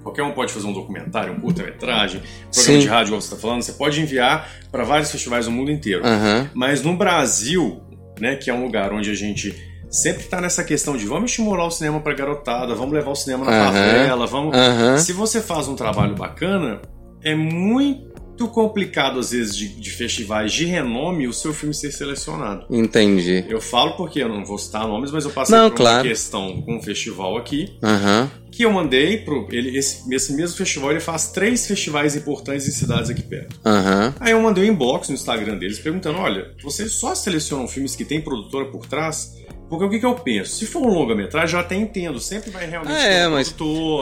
Qualquer 0.02 0.22
um 0.22 0.32
pode 0.32 0.52
fazer 0.52 0.66
um 0.66 0.72
documentário, 0.72 1.32
um 1.32 1.40
curta-metragem, 1.40 2.20
programa 2.20 2.50
Sim. 2.50 2.78
de 2.78 2.88
rádio, 2.88 3.10
igual 3.10 3.20
você 3.20 3.28
está 3.28 3.36
falando. 3.40 3.62
Você 3.62 3.72
pode 3.72 4.00
enviar 4.00 4.50
para 4.70 4.84
vários 4.84 5.10
festivais 5.10 5.46
do 5.46 5.50
mundo 5.50 5.70
inteiro. 5.70 6.02
Uhum. 6.04 6.48
Mas 6.52 6.82
no 6.82 6.94
Brasil, 6.94 7.80
né, 8.20 8.36
que 8.36 8.50
é 8.50 8.54
um 8.54 8.64
lugar 8.64 8.92
onde 8.92 9.10
a 9.10 9.14
gente 9.14 9.71
sempre 9.92 10.24
está 10.24 10.40
nessa 10.40 10.64
questão 10.64 10.96
de 10.96 11.04
vamos 11.04 11.30
estimular 11.30 11.66
o 11.66 11.70
cinema 11.70 12.00
para 12.00 12.14
garotada, 12.14 12.74
vamos 12.74 12.94
levar 12.94 13.10
o 13.10 13.14
cinema 13.14 13.44
na 13.44 13.50
uhum. 13.50 13.64
favela, 13.66 14.26
vamos. 14.26 14.56
Uhum. 14.56 14.98
Se 14.98 15.12
você 15.12 15.42
faz 15.42 15.68
um 15.68 15.76
trabalho 15.76 16.16
bacana, 16.16 16.80
é 17.22 17.34
muito 17.34 18.48
complicado, 18.48 19.20
às 19.20 19.30
vezes, 19.30 19.54
de, 19.54 19.68
de, 19.68 19.90
festivais 19.90 20.52
de 20.52 20.64
renome 20.64 21.28
o 21.28 21.32
seu 21.32 21.52
filme 21.52 21.74
ser 21.74 21.92
selecionado. 21.92 22.66
Entendi. 22.70 23.44
Eu 23.48 23.60
falo 23.60 23.92
porque 23.92 24.20
eu 24.20 24.28
não 24.28 24.44
vou 24.44 24.58
citar 24.58 24.88
nomes, 24.88 25.12
mas 25.12 25.24
eu 25.24 25.30
passei 25.30 25.56
não, 25.56 25.70
por 25.70 25.76
claro. 25.76 25.98
uma 25.98 26.08
questão 26.08 26.62
com 26.62 26.76
um 26.76 26.82
festival 26.82 27.36
aqui. 27.36 27.76
Uhum. 27.82 28.42
Que 28.50 28.64
eu 28.64 28.72
mandei 28.72 29.18
pro. 29.18 29.46
Ele, 29.50 29.78
esse, 29.78 30.02
esse, 30.12 30.34
mesmo 30.34 30.56
festival 30.56 30.90
ele 30.90 31.00
faz 31.00 31.28
três 31.28 31.66
festivais 31.66 32.16
importantes 32.16 32.66
em 32.68 32.70
cidades 32.70 33.08
aqui 33.08 33.22
perto. 33.22 33.58
Uhum. 33.64 34.12
Aí 34.20 34.32
eu 34.32 34.42
mandei 34.42 34.64
um 34.64 34.72
inbox 34.72 35.08
no 35.08 35.14
Instagram 35.14 35.56
deles 35.56 35.78
perguntando: 35.78 36.18
olha, 36.18 36.52
vocês 36.62 36.92
só 36.92 37.14
selecionam 37.14 37.66
filmes 37.68 37.94
que 37.94 38.04
tem 38.04 38.20
produtora 38.20 38.66
por 38.66 38.86
trás? 38.86 39.41
Porque 39.72 39.86
o 39.86 39.88
que, 39.88 40.00
que 40.00 40.04
eu 40.04 40.14
penso? 40.14 40.56
Se 40.56 40.66
for 40.66 40.82
um 40.82 40.92
longa-metragem, 40.92 41.54
eu 41.54 41.60
até 41.60 41.74
entendo, 41.74 42.20
sempre 42.20 42.50
vai 42.50 42.66
realmente 42.66 42.92
ah, 42.92 43.06
é, 43.06 43.26
mas 43.26 43.54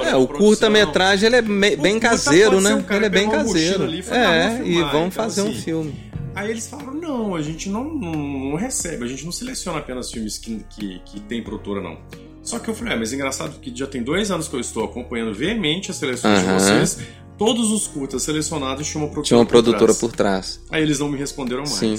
é, 0.04 0.16
o 0.16 0.26
curta-metragem 0.26 1.28
ele 1.28 1.36
é 1.36 1.42
me, 1.42 1.76
bem 1.76 2.00
caseiro, 2.00 2.60
né? 2.60 2.74
Um 2.74 2.92
ele 2.92 3.06
é 3.06 3.08
bem 3.08 3.30
caseiro. 3.30 3.84
Ali, 3.84 4.04
é, 4.10 4.62
e 4.64 4.80
vão 4.80 5.06
então, 5.06 5.10
fazer 5.12 5.42
assim, 5.42 5.50
um 5.50 5.54
filme. 5.54 6.10
Aí 6.34 6.50
eles 6.50 6.66
falaram: 6.66 6.94
não, 6.94 7.36
a 7.36 7.40
gente 7.40 7.68
não, 7.68 7.84
não, 7.84 8.12
não, 8.12 8.56
recebe, 8.56 9.04
a 9.04 9.06
gente 9.06 9.24
não 9.24 9.30
seleciona 9.30 9.78
apenas 9.78 10.10
filmes 10.10 10.38
que, 10.38 10.66
que, 10.70 11.00
que 11.04 11.20
tem 11.20 11.40
produtora, 11.40 11.80
não. 11.80 11.98
Só 12.42 12.58
que 12.58 12.68
eu 12.68 12.74
falei, 12.74 12.94
é, 12.94 12.96
mas 12.96 13.12
é 13.12 13.14
engraçado 13.14 13.60
que 13.60 13.72
já 13.72 13.86
tem 13.86 14.02
dois 14.02 14.28
anos 14.32 14.48
que 14.48 14.56
eu 14.56 14.60
estou 14.60 14.84
acompanhando 14.84 15.32
veemente 15.32 15.92
as 15.92 15.98
seleções 15.98 16.40
uhum. 16.40 16.46
de 16.46 16.52
vocês. 16.52 16.98
Todos 17.38 17.70
os 17.70 17.86
curtas 17.86 18.24
selecionados 18.24 18.88
tinham 18.88 19.04
uma 19.04 19.12
produtora, 19.12 19.28
tinha 19.28 19.38
uma 19.38 19.46
produtora 19.46 19.94
por 19.94 20.10
trás. 20.10 20.56
por 20.56 20.66
trás. 20.66 20.66
Aí 20.68 20.82
eles 20.82 20.98
não 20.98 21.08
me 21.08 21.16
responderam 21.16 21.62
mais. 21.62 21.72
Sim. 21.72 21.96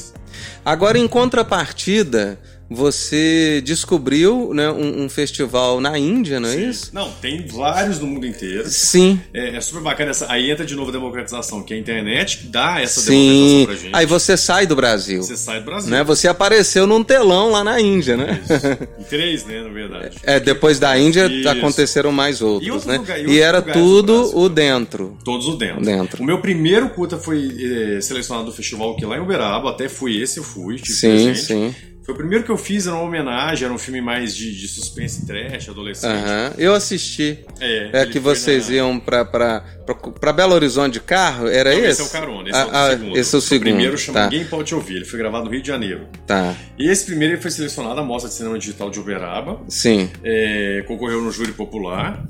Agora, 0.63 0.99
em 0.99 1.07
contrapartida, 1.07 2.37
você 2.73 3.61
descobriu 3.65 4.53
né, 4.53 4.71
um, 4.71 5.03
um, 5.03 5.09
festival 5.09 5.81
na 5.81 5.99
Índia, 5.99 6.39
não 6.39 6.47
é 6.47 6.53
Sim. 6.53 6.69
isso? 6.69 6.89
Não, 6.93 7.11
tem 7.11 7.45
vários 7.45 7.99
no 7.99 8.07
mundo 8.07 8.25
inteiro. 8.25 8.63
Sim. 8.69 9.19
É, 9.33 9.57
é, 9.57 9.61
super 9.61 9.81
bacana. 9.81 10.11
Essa, 10.11 10.31
aí 10.31 10.49
entra 10.49 10.65
de 10.65 10.73
novo 10.73 10.89
a 10.89 10.93
democratização, 10.93 11.61
que 11.63 11.73
a 11.73 11.77
internet 11.77 12.47
dá 12.47 12.79
essa 12.79 13.01
Sim. 13.01 13.11
democratização 13.11 13.65
pra 13.65 13.75
gente. 13.75 13.95
Aí 13.95 14.05
você 14.05 14.37
sai 14.37 14.65
do 14.65 14.75
Brasil. 14.75 15.21
Você 15.21 15.35
sai 15.35 15.59
do 15.59 15.65
Brasil. 15.65 15.91
Né? 15.91 16.01
Você 16.05 16.29
apareceu 16.29 16.87
num 16.87 17.03
telão 17.03 17.51
lá 17.51 17.61
na 17.61 17.81
Índia, 17.81 18.15
né? 18.15 18.39
Isso. 18.41 19.01
Em 19.01 19.03
três, 19.03 19.45
né, 19.45 19.61
na 19.63 19.69
verdade. 19.69 20.17
É, 20.23 20.39
depois 20.39 20.79
da 20.79 20.97
Índia 20.97 21.25
Isso. 21.27 21.49
aconteceram 21.49 22.11
mais 22.11 22.41
outros, 22.41 22.67
E 22.67 22.71
outros 22.71 22.87
né? 22.87 22.97
lugar- 22.97 23.17
e 23.17 23.21
e 23.21 23.25
outros 23.25 23.41
era 23.41 23.61
tudo 23.61 24.13
Brasil 24.19 24.37
o 24.39 24.49
dentro. 24.49 25.17
Todos 25.25 25.47
o 25.47 25.55
dentro. 25.57 25.81
Dentro. 25.81 26.23
O 26.23 26.25
meu 26.25 26.39
primeiro 26.39 26.89
curta 26.89 27.17
foi 27.17 27.49
eh, 27.97 28.01
selecionado 28.01 28.45
do 28.45 28.53
festival 28.53 28.93
aqui 28.93 29.05
lá 29.05 29.17
em 29.17 29.19
Uberaba, 29.19 29.71
até 29.71 29.89
fui 29.89 30.21
esse, 30.21 30.37
eu 30.37 30.43
fui, 30.43 30.77
Sim, 30.85 31.09
presente. 31.09 31.39
sim. 31.39 31.75
Foi 32.03 32.15
o 32.15 32.17
primeiro 32.17 32.43
que 32.43 32.49
eu 32.49 32.57
fiz, 32.57 32.87
era 32.87 32.95
uma 32.95 33.03
homenagem, 33.05 33.63
era 33.65 33.73
um 33.73 33.77
filme 33.77 34.01
mais 34.01 34.35
de, 34.35 34.59
de 34.59 34.67
suspense 34.67 35.25
trash, 35.25 35.69
adolescente. 35.69 36.11
Aham. 36.11 36.53
Eu 36.57 36.73
assisti. 36.73 37.39
É, 37.59 37.89
É 37.93 38.05
que 38.07 38.17
vocês 38.19 38.69
na- 38.69 38.75
iam 38.75 38.99
pra, 38.99 39.23
pra, 39.23 39.61
pra, 39.85 39.93
pra 39.95 40.33
Belo 40.33 40.53
Horizonte 40.55 40.93
de 40.93 40.99
carro? 40.99 41.47
Era 41.47 41.71
Não, 41.71 41.77
esse? 41.79 41.87
esse 41.89 42.01
é 42.01 42.05
o 42.05 42.09
Carona, 42.09 42.49
esse 42.49 42.57
é 42.57 42.61
Ah, 42.61 42.65
o 42.65 42.69
ah, 42.73 42.89
segundo. 42.89 43.17
esse 43.17 43.35
é 43.35 43.37
o 43.37 43.41
segundo. 43.41 43.63
primeiro 43.67 43.97
chama 43.99 44.19
tá, 44.19 44.25
Ninguém 44.29 44.45
Pode 44.45 44.63
Te 44.69 44.75
Ouvir, 44.75 44.95
ele 44.95 45.05
foi 45.05 45.19
gravado 45.19 45.45
no 45.45 45.51
Rio 45.51 45.61
de 45.61 45.67
Janeiro. 45.67 46.07
tá. 46.25 46.55
E 46.77 46.89
esse 46.89 47.05
primeiro 47.05 47.35
ele 47.35 47.41
foi 47.41 47.51
selecionado 47.51 47.99
à 47.99 48.03
Mostra 48.03 48.29
de 48.29 48.35
Cinema 48.35 48.57
Digital 48.57 48.89
de 48.89 48.99
Uberaba, 48.99 49.61
Sim. 49.69 50.09
é, 50.23 50.83
concorreu 50.87 51.21
no 51.21 51.31
júri 51.31 51.51
popular. 51.51 52.25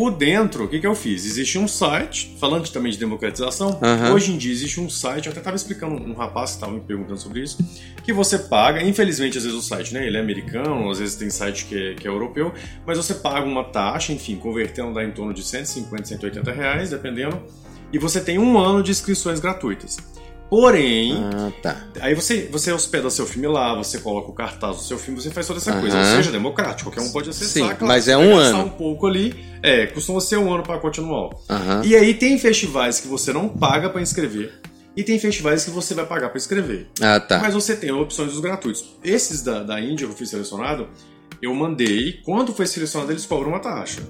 O 0.00 0.12
dentro, 0.12 0.62
o 0.62 0.68
que, 0.68 0.78
que 0.78 0.86
eu 0.86 0.94
fiz? 0.94 1.26
Existe 1.26 1.58
um 1.58 1.66
site, 1.66 2.36
falando 2.38 2.68
também 2.70 2.92
de 2.92 2.98
democratização, 2.98 3.80
Aham. 3.82 4.12
hoje 4.12 4.32
em 4.32 4.38
dia 4.38 4.52
existe 4.52 4.80
um 4.80 4.88
site, 4.88 5.26
eu 5.26 5.32
até 5.32 5.40
estava 5.40 5.56
explicando 5.56 6.00
um 6.00 6.14
rapaz 6.14 6.50
que 6.50 6.56
estava 6.58 6.72
me 6.72 6.80
perguntando 6.80 7.18
sobre 7.18 7.40
isso, 7.40 7.58
que 8.04 8.12
você 8.12 8.38
paga, 8.38 8.80
infelizmente 8.80 9.36
às 9.36 9.42
vezes 9.42 9.58
o 9.58 9.60
site, 9.60 9.92
né, 9.92 10.06
ele 10.06 10.16
é 10.16 10.20
americano, 10.20 10.88
às 10.88 11.00
vezes 11.00 11.16
tem 11.16 11.28
site 11.30 11.64
que 11.64 11.76
é, 11.76 11.94
que 11.94 12.06
é 12.06 12.10
europeu, 12.10 12.54
mas 12.86 12.96
você 12.96 13.12
paga 13.12 13.44
uma 13.44 13.64
taxa, 13.64 14.12
enfim, 14.12 14.36
convertendo 14.36 14.94
dá 14.94 15.02
em 15.02 15.10
torno 15.10 15.34
de 15.34 15.42
150, 15.42 16.04
180 16.04 16.52
reais, 16.52 16.90
dependendo, 16.90 17.42
e 17.92 17.98
você 17.98 18.20
tem 18.20 18.38
um 18.38 18.56
ano 18.56 18.84
de 18.84 18.92
inscrições 18.92 19.40
gratuitas. 19.40 19.96
Porém, 20.50 21.14
Ah, 21.34 21.52
tá. 21.62 21.76
Aí 22.00 22.14
você, 22.14 22.48
você 22.50 22.72
hospeda 22.72 23.10
seu 23.10 23.26
filme 23.26 23.46
lá, 23.46 23.74
você 23.74 23.98
coloca 23.98 24.30
o 24.30 24.32
cartaz 24.32 24.76
do 24.76 24.82
seu 24.82 24.98
filme, 24.98 25.20
você 25.20 25.30
faz 25.30 25.46
toda 25.46 25.58
essa 25.58 25.72
Aham. 25.72 25.80
coisa. 25.80 25.98
Ou 25.98 26.04
seja, 26.04 26.30
democrático, 26.32 26.90
qualquer 26.90 27.06
um 27.06 27.12
pode 27.12 27.28
acessar. 27.28 27.48
Sim, 27.48 27.60
claro, 27.76 27.86
mas 27.86 28.08
é 28.08 28.16
um 28.16 28.34
ano. 28.36 28.64
um 28.64 28.70
pouco 28.70 29.06
ali. 29.06 29.34
É, 29.62 29.86
costuma 29.86 30.20
ser 30.20 30.38
um 30.38 30.52
ano 30.52 30.62
para 30.62 30.80
anual. 30.98 31.42
Aham. 31.50 31.82
E 31.84 31.94
aí 31.94 32.14
tem 32.14 32.38
festivais 32.38 33.00
que 33.00 33.08
você 33.08 33.32
não 33.32 33.48
paga 33.48 33.90
para 33.90 34.00
inscrever. 34.00 34.54
E 34.96 35.02
tem 35.04 35.18
festivais 35.18 35.64
que 35.64 35.70
você 35.70 35.94
vai 35.94 36.06
pagar 36.06 36.28
para 36.30 36.38
inscrever. 36.38 36.88
Ah, 37.00 37.20
tá. 37.20 37.38
Mas 37.38 37.54
você 37.54 37.76
tem 37.76 37.90
opções 37.92 38.32
dos 38.32 38.40
gratuitos. 38.40 38.96
Esses 39.04 39.42
da, 39.42 39.62
da 39.62 39.80
Índia 39.80 40.06
que 40.06 40.12
eu 40.12 40.16
fui 40.16 40.26
selecionado, 40.26 40.88
eu 41.42 41.54
mandei. 41.54 42.20
Quando 42.24 42.52
foi 42.52 42.66
selecionado, 42.66 43.12
eles 43.12 43.24
cobram 43.26 43.50
uma 43.50 43.60
taxa. 43.60 44.02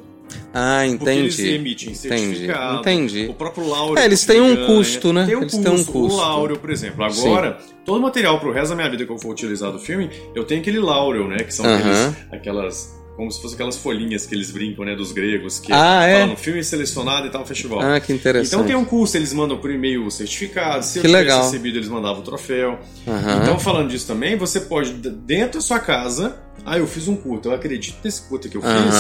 Ah, 0.53 0.81
Porque 0.99 1.11
eles 1.11 1.35
entendi. 1.39 1.55
emitem 1.55 1.93
Entendi. 1.93 2.49
Entendi. 2.81 3.27
O 3.31 3.35
próprio 3.35 3.67
Lauro. 3.69 3.99
É, 3.99 4.05
eles 4.05 4.25
têm 4.25 4.41
um 4.41 4.67
custo, 4.67 5.13
né? 5.13 5.27
Tem 5.27 5.37
um 5.37 5.41
Eles 5.41 5.53
custo. 5.53 5.71
têm 5.71 5.81
um 5.81 5.85
custo. 5.85 6.21
O 6.21 6.59
por 6.59 6.71
exemplo. 6.71 7.05
Agora, 7.05 7.59
todo 7.85 7.99
o 7.99 8.03
material 8.03 8.39
pro 8.41 8.53
resto 8.53 8.71
da 8.71 8.77
minha 8.77 8.91
vida 8.91 9.05
que 9.05 9.13
eu 9.13 9.19
for 9.19 9.31
utilizar 9.31 9.71
do 9.73 9.79
filme, 9.79 10.11
eu 10.35 10.45
tenho 10.45 10.61
aquele 10.61 10.79
Laurel, 10.79 11.29
né? 11.29 11.39
Que 11.39 11.53
são 11.55 11.65
Aham. 11.67 11.77
aqueles, 11.79 12.17
aquelas. 12.33 12.99
Como 13.17 13.33
se 13.33 13.43
fossem 13.43 13.57
aquelas 13.57 13.77
folhinhas 13.77 14.27
que 14.27 14.35
eles 14.35 14.53
brincam, 14.53 14.85
né? 14.85 14.95
Dos 14.95 15.11
gregos. 15.11 15.59
Que 15.59 15.73
Ah, 15.73 16.05
é? 16.05 16.21
falam, 16.21 16.37
filme 16.37 16.63
selecionado 16.63 17.27
e 17.27 17.31
tal 17.31 17.45
festival. 17.45 17.81
Ah, 17.81 17.99
que 17.99 18.13
interessante. 18.13 18.55
Então 18.55 18.65
tem 18.65 18.77
um 18.77 18.85
custo, 18.85 19.17
eles 19.17 19.33
mandam 19.33 19.59
por 19.59 19.71
e-mail 19.73 20.07
o 20.07 20.11
certificado, 20.11 20.85
se 20.85 21.01
Que 21.01 21.07
eu 21.07 21.11
tivesse 21.11 21.25
legal. 21.25 21.43
recebido, 21.45 21.79
eles 21.79 21.89
mandavam 21.89 22.21
o 22.21 22.25
troféu. 22.25 22.79
Então, 23.43 23.59
falando 23.59 23.89
disso 23.91 24.07
também, 24.07 24.37
você 24.37 24.61
pode, 24.61 24.93
dentro 24.93 25.55
da 25.59 25.61
sua 25.61 25.81
casa, 25.81 26.37
ah, 26.65 26.79
eu 26.79 26.87
fiz 26.87 27.09
um 27.09 27.17
curto, 27.17 27.49
eu 27.49 27.55
acredito 27.55 27.97
nesse 28.05 28.23
curto 28.23 28.49
que 28.49 28.57
eu 28.57 28.63
fiz. 28.63 28.95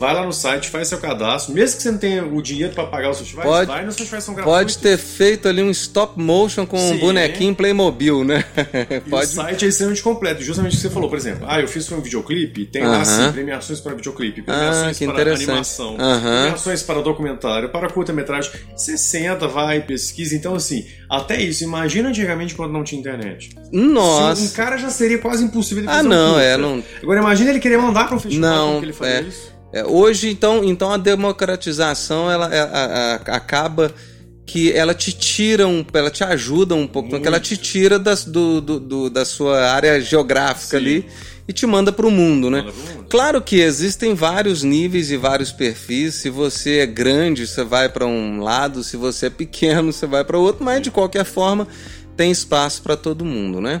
Vai 0.00 0.14
lá 0.14 0.24
no 0.24 0.32
site, 0.32 0.70
faz 0.70 0.88
seu 0.88 0.98
cadastro, 0.98 1.52
mesmo 1.54 1.76
que 1.76 1.82
você 1.82 1.90
não 1.90 1.98
tenha 1.98 2.24
o 2.24 2.40
dinheiro 2.40 2.72
para 2.74 2.84
pagar 2.84 3.10
os 3.10 3.18
festivais, 3.18 3.46
Pode- 3.48 3.66
vai 3.70 3.84
nos 3.84 3.96
festivais 3.96 4.24
são 4.24 4.34
gratuitos. 4.34 4.58
Pode 4.60 4.78
ter 4.78 4.96
feito 4.96 5.46
ali 5.46 5.62
um 5.62 5.70
stop 5.70 6.18
motion 6.18 6.64
com 6.66 6.78
um 6.78 6.94
Sim. 6.94 6.98
bonequinho 6.98 7.54
Playmobil, 7.54 8.24
né? 8.24 8.42
E 8.90 8.96
o 9.06 9.10
Pode. 9.10 9.26
site 9.26 9.66
é 9.66 9.68
extremamente 9.68 10.02
completo, 10.02 10.42
justamente 10.42 10.72
o 10.72 10.76
que 10.76 10.82
você 10.82 10.88
falou, 10.90 11.10
por 11.10 11.18
exemplo, 11.18 11.44
ah, 11.46 11.60
eu 11.60 11.68
fiz 11.68 11.90
um 11.92 12.00
videoclipe, 12.00 12.64
tem 12.64 12.82
lá 12.82 12.94
Aham. 12.94 13.02
assim, 13.02 13.32
premiações 13.32 13.78
para 13.80 13.94
videoclipe, 13.94 14.40
premiações 14.42 14.98
que 14.98 15.06
para 15.06 15.34
animação, 15.34 15.96
Aham. 16.00 16.40
premiações 16.42 16.82
para 16.82 17.02
documentário, 17.02 17.68
para 17.68 17.90
curta-metragem, 17.90 18.50
você 18.74 18.96
senta, 18.96 19.46
vai, 19.46 19.82
pesquisa, 19.82 20.34
então 20.34 20.54
assim, 20.54 20.86
até 21.10 21.38
isso, 21.42 21.62
imagina 21.62 22.08
antigamente 22.08 22.54
quando 22.54 22.72
não 22.72 22.82
tinha 22.82 22.98
internet. 22.98 23.50
Nossa. 23.70 24.36
Se 24.40 24.48
um 24.48 24.50
cara 24.52 24.78
já 24.78 24.88
seria 24.88 25.18
quase 25.18 25.44
impossível 25.44 25.82
ele 25.84 25.90
Ah, 25.92 25.96
fazer 25.96 26.06
um 26.06 26.10
não, 26.10 26.28
curta. 26.32 26.42
é, 26.46 26.56
não. 26.56 26.82
Agora 27.02 27.20
imagina 27.20 27.50
ele 27.50 27.60
querer 27.60 27.76
mandar 27.76 28.06
para 28.06 28.16
um 28.16 28.20
festival 28.20 28.50
Não, 28.72 28.78
que 28.80 28.86
ele 28.86 28.92
faria 28.92 29.14
é. 29.16 29.20
isso. 29.22 29.59
É, 29.72 29.84
hoje, 29.84 30.28
então, 30.30 30.64
então 30.64 30.90
a 30.92 30.96
democratização 30.96 32.30
ela, 32.30 32.52
é- 32.54 32.60
a- 32.60 33.20
a- 33.26 33.36
acaba 33.36 33.92
que 34.46 34.72
ela 34.72 34.92
te 34.94 35.12
tira 35.12 35.66
um, 35.68 35.84
ela 35.92 36.10
te 36.10 36.24
ajuda 36.24 36.74
um 36.74 36.86
pouco, 36.86 37.08
porque 37.10 37.28
ela 37.28 37.38
te 37.38 37.56
tira 37.56 37.98
das, 37.98 38.24
do, 38.24 38.60
do- 38.60 38.80
do- 38.80 39.10
da 39.10 39.24
sua 39.24 39.70
área 39.70 40.00
geográfica 40.00 40.70
Sim. 40.70 40.84
ali 40.84 41.06
e 41.46 41.52
te 41.52 41.66
manda 41.66 41.92
para 41.92 42.04
o 42.06 42.10
mundo, 42.10 42.50
né? 42.50 42.62
Mundo. 42.62 43.06
Claro 43.08 43.40
que 43.40 43.60
existem 43.60 44.12
vários 44.12 44.64
níveis 44.64 45.10
e 45.12 45.16
vários 45.16 45.52
perfis. 45.52 46.14
Se 46.16 46.28
você 46.30 46.78
é 46.78 46.86
grande, 46.86 47.46
você 47.46 47.62
vai 47.62 47.88
para 47.88 48.06
um 48.06 48.40
lado, 48.42 48.82
se 48.82 48.96
você 48.96 49.26
é 49.26 49.30
pequeno, 49.30 49.92
você 49.92 50.06
vai 50.06 50.24
para 50.24 50.36
outro, 50.36 50.64
mas 50.64 50.82
de 50.82 50.90
qualquer 50.90 51.24
forma 51.24 51.68
tem 52.16 52.30
espaço 52.32 52.82
para 52.82 52.96
todo 52.96 53.24
mundo, 53.24 53.60
né? 53.60 53.80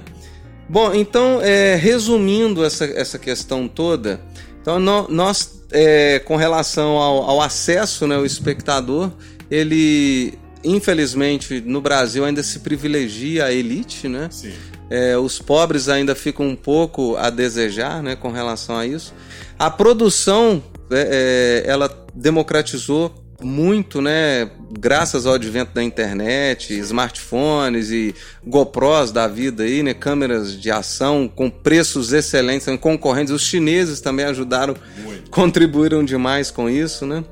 Bom, 0.68 0.94
então, 0.94 1.40
é, 1.42 1.74
resumindo 1.74 2.64
essa, 2.64 2.84
essa 2.84 3.18
questão 3.18 3.66
toda, 3.66 4.20
então 4.62 4.78
nó- 4.78 5.06
nós, 5.08 5.59
é, 5.70 6.18
com 6.20 6.36
relação 6.36 6.96
ao, 6.96 7.22
ao 7.22 7.40
acesso, 7.40 8.06
né, 8.06 8.16
o 8.16 8.24
espectador, 8.24 9.10
ele, 9.50 10.38
infelizmente, 10.64 11.60
no 11.60 11.80
Brasil 11.80 12.24
ainda 12.24 12.42
se 12.42 12.60
privilegia 12.60 13.46
a 13.46 13.52
elite, 13.52 14.08
né? 14.08 14.28
Sim. 14.30 14.52
É, 14.88 15.16
os 15.16 15.38
pobres 15.38 15.88
ainda 15.88 16.16
ficam 16.16 16.48
um 16.48 16.56
pouco 16.56 17.16
a 17.16 17.30
desejar 17.30 18.02
né, 18.02 18.16
com 18.16 18.32
relação 18.32 18.76
a 18.76 18.84
isso. 18.84 19.14
A 19.56 19.70
produção 19.70 20.62
é, 20.90 21.62
é, 21.64 21.70
ela 21.70 21.88
democratizou 22.12 23.14
muito, 23.42 24.00
né? 24.02 24.50
Graças 24.78 25.26
ao 25.26 25.34
advento 25.34 25.72
da 25.74 25.82
internet, 25.82 26.72
smartphones 26.78 27.90
e 27.90 28.14
GoPros 28.46 29.10
da 29.12 29.26
vida 29.26 29.62
aí, 29.64 29.82
né? 29.82 29.94
Câmeras 29.94 30.58
de 30.58 30.70
ação 30.70 31.28
com 31.28 31.48
preços 31.50 32.12
excelentes, 32.12 32.64
são 32.64 32.76
concorrentes. 32.76 33.32
Os 33.32 33.42
chineses 33.42 34.00
também 34.00 34.24
ajudaram, 34.26 34.74
Muito. 35.02 35.30
contribuíram 35.30 36.04
demais 36.04 36.50
com 36.50 36.68
isso, 36.68 37.04
né? 37.06 37.24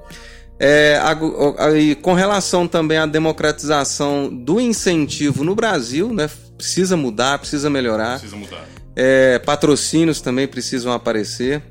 É, 0.61 0.99
a- 1.01 1.65
a- 1.67 1.79
e 1.79 1.95
com 1.95 2.15
relação 2.15 2.67
também 2.67 2.99
à 2.99 3.07
democratização 3.07 4.29
do 4.29 4.61
incentivo 4.61 5.45
no 5.45 5.55
Brasil, 5.55 6.13
né? 6.13 6.29
Precisa 6.57 6.97
mudar, 6.97 7.39
precisa 7.39 7.71
melhorar. 7.71 8.19
Precisa 8.19 8.37
mudar. 8.37 8.65
É, 8.97 9.39
patrocínios 9.39 10.21
também 10.21 10.49
precisam 10.49 10.93
aparecer. 10.93 11.63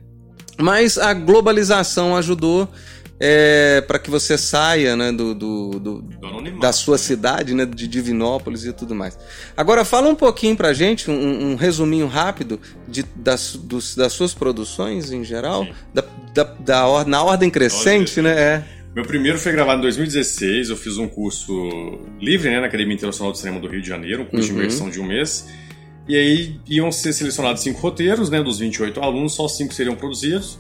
Mas 0.60 0.98
a 0.98 1.14
globalização 1.14 2.16
ajudou 2.16 2.68
para 3.88 3.98
que 4.00 4.10
você 4.12 4.38
saia 4.38 4.96
né, 4.96 5.12
do, 5.12 5.34
do- 5.34 5.80
do- 5.80 6.02
Do 6.02 6.60
da 6.60 6.72
sua 6.72 6.98
cidade, 6.98 7.54
né, 7.54 7.66
de 7.66 7.88
Divinópolis 7.88 8.64
e 8.66 8.72
tudo 8.74 8.94
mais. 8.94 9.18
Agora 9.56 9.84
fala 9.84 10.08
um 10.10 10.16
pouquinho 10.16 10.56
pra 10.56 10.74
gente, 10.74 11.10
um, 11.10 11.52
um 11.52 11.56
resuminho 11.56 12.08
rápido 12.08 12.60
de, 12.88 13.04
das, 13.16 13.56
dos- 13.56 13.96
das 13.96 14.14
suas 14.14 14.34
produções 14.34 15.12
em 15.12 15.24
geral, 15.24 15.68
da, 15.94 16.04
da, 16.34 16.44
da 16.44 16.88
or- 16.88 17.08
na 17.08 17.24
ordem 17.24 17.50
crescente, 17.50 18.14
crescente. 18.14 18.22
né? 18.22 18.40
É. 18.40 18.64
Meu 18.96 19.06
primeiro 19.06 19.38
foi 19.38 19.52
gravado 19.52 19.80
em 19.80 19.82
2016. 19.84 20.70
Eu 20.70 20.76
fiz 20.78 20.98
um 20.98 21.08
curso 21.08 22.00
livre 22.20 22.50
né, 22.50 22.60
na 22.60 22.66
Academia 22.68 22.96
Internacional 22.96 23.32
de 23.32 23.38
Cinema 23.40 23.60
do 23.60 23.68
Rio 23.68 23.82
de 23.82 23.88
Janeiro, 23.88 24.24
um 24.24 24.26
curso 24.26 24.48
Uhum. 24.50 24.56
de 24.56 24.60
imersão 24.62 24.90
de 24.90 25.00
um 25.00 25.06
mês. 25.06 25.48
E 26.08 26.16
aí 26.16 26.60
iam 26.68 26.92
ser 26.92 27.14
selecionados 27.14 27.62
cinco 27.62 27.80
roteiros, 27.82 28.30
né? 28.30 28.42
Dos 28.42 28.60
28 28.60 29.00
alunos, 29.02 29.34
só 29.36 29.48
cinco 29.48 29.74
seriam 29.74 29.96
produzidos. 29.96 30.58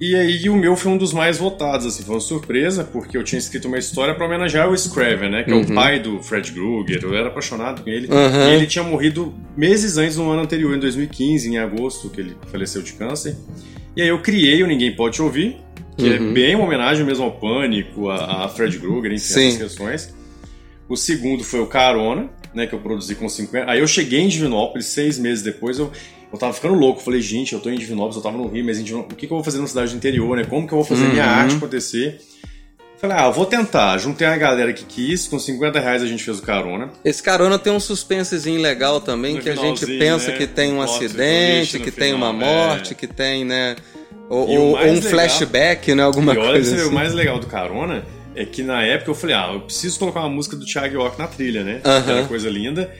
E 0.00 0.14
aí 0.16 0.48
o 0.48 0.56
meu 0.56 0.76
foi 0.76 0.92
um 0.92 0.96
dos 0.96 1.12
mais 1.12 1.36
votados, 1.36 1.84
assim, 1.84 2.02
foi 2.02 2.14
uma 2.14 2.20
surpresa, 2.20 2.82
porque 2.84 3.18
eu 3.18 3.22
tinha 3.22 3.38
escrito 3.38 3.68
uma 3.68 3.76
história 3.78 4.14
para 4.14 4.24
homenagear 4.24 4.70
o 4.70 4.76
Scraven, 4.76 5.30
né? 5.30 5.42
Que 5.42 5.50
é 5.50 5.54
Uhum. 5.54 5.60
o 5.60 5.74
pai 5.74 6.00
do 6.00 6.22
Fred 6.22 6.50
Krueger. 6.52 7.00
Eu 7.04 7.14
era 7.14 7.28
apaixonado 7.28 7.82
por 7.82 7.92
ele. 7.92 8.06
Uhum. 8.06 8.48
E 8.50 8.54
ele 8.54 8.66
tinha 8.66 8.82
morrido 8.82 9.34
meses 9.54 9.98
antes, 9.98 10.16
no 10.16 10.30
ano 10.30 10.40
anterior, 10.42 10.74
em 10.74 10.80
2015, 10.80 11.50
em 11.50 11.58
agosto, 11.58 12.08
que 12.08 12.18
ele 12.20 12.34
faleceu 12.50 12.80
de 12.80 12.94
câncer. 12.94 13.36
E 13.94 14.00
aí 14.00 14.08
eu 14.08 14.20
criei 14.22 14.62
o 14.62 14.66
Ninguém 14.66 14.96
Pode 14.96 15.20
Ouvir, 15.20 15.58
que 15.98 16.08
Uhum. 16.08 16.30
é 16.30 16.32
bem 16.32 16.54
uma 16.54 16.64
homenagem 16.64 17.04
mesmo 17.04 17.24
ao 17.24 17.32
Pânico, 17.32 18.08
a, 18.08 18.46
a 18.46 18.48
Fred 18.48 18.78
Krueger, 18.78 19.12
enfim, 19.12 19.20
Sim. 19.20 19.48
essas 19.48 19.58
questões. 19.62 20.14
O 20.88 20.96
segundo 20.96 21.44
foi 21.44 21.60
o 21.60 21.66
Carona, 21.66 22.30
né, 22.54 22.66
que 22.66 22.72
eu 22.74 22.78
produzi 22.78 23.14
com 23.14 23.28
50. 23.28 23.70
Aí 23.70 23.80
eu 23.80 23.86
cheguei 23.86 24.20
em 24.20 24.28
Divinópolis, 24.28 24.86
seis 24.86 25.18
meses 25.18 25.44
depois, 25.44 25.78
eu, 25.78 25.92
eu 26.32 26.38
tava 26.38 26.52
ficando 26.52 26.74
louco. 26.74 27.00
Falei, 27.02 27.20
gente, 27.20 27.52
eu 27.52 27.60
tô 27.60 27.70
em 27.70 27.78
Divinópolis, 27.78 28.16
eu 28.16 28.22
tava 28.22 28.36
no 28.38 28.46
Rio, 28.48 28.64
mas 28.64 28.78
Divinópolis, 28.82 29.14
o 29.14 29.16
que, 29.16 29.26
que 29.26 29.32
eu 29.32 29.36
vou 29.36 29.44
fazer 29.44 29.58
na 29.58 29.66
cidade 29.66 29.90
do 29.92 29.96
interior, 29.96 30.36
né? 30.36 30.44
Como 30.44 30.66
que 30.66 30.72
eu 30.72 30.78
vou 30.78 30.84
fazer 30.84 31.06
minha 31.08 31.24
Uhum. 31.24 31.30
arte 31.30 31.54
acontecer? 31.56 32.20
Falei, 33.00 33.16
ah, 33.16 33.30
vou 33.30 33.46
tentar. 33.46 33.96
Juntei 33.96 34.26
a 34.26 34.36
galera 34.36 34.74
que 34.74 34.84
quis, 34.84 35.26
com 35.26 35.38
50 35.38 35.80
reais 35.80 36.02
a 36.02 36.06
gente 36.06 36.22
fez 36.22 36.38
o 36.38 36.42
carona. 36.42 36.90
Esse 37.02 37.22
carona 37.22 37.58
tem 37.58 37.72
um 37.72 37.80
suspensezinho 37.80 38.60
legal 38.60 39.00
também, 39.00 39.36
No 39.36 39.40
que 39.40 39.48
a 39.48 39.54
gente 39.54 39.86
pensa 39.86 40.30
né? 40.32 40.36
que 40.36 40.46
tem 40.46 40.70
um 40.72 40.82
acidente, 40.82 41.78
que 41.78 41.90
tem 41.90 42.12
final, 42.12 42.30
uma 42.30 42.32
morte, 42.32 42.92
é. 42.92 42.94
que 42.94 43.06
tem, 43.06 43.42
né? 43.44 43.76
Ou, 44.28 44.46
ou- 44.46 44.68
um 44.76 44.76
legal- 44.94 45.02
flashback, 45.02 45.94
né? 45.94 46.02
Alguma 46.02 46.34
e 46.34 46.38
olha, 46.38 46.50
coisa 46.52 46.76
assim. 46.76 46.88
o 46.88 46.92
mais 46.92 47.14
legal 47.14 47.38
do 47.38 47.46
carona 47.46 48.04
é 48.36 48.44
que 48.44 48.62
na 48.62 48.82
época 48.82 49.10
eu 49.10 49.14
falei, 49.14 49.34
ah, 49.34 49.50
eu 49.54 49.60
preciso 49.62 49.98
colocar 49.98 50.20
uma 50.20 50.28
música 50.28 50.54
do 50.54 50.66
Thiago 50.66 50.94
York 50.94 51.18
na 51.18 51.26
trilha, 51.26 51.64
né? 51.64 51.80
Aham. 51.82 51.98
Aquela 52.00 52.24
coisa 52.28 52.50
linda. 52.50 52.94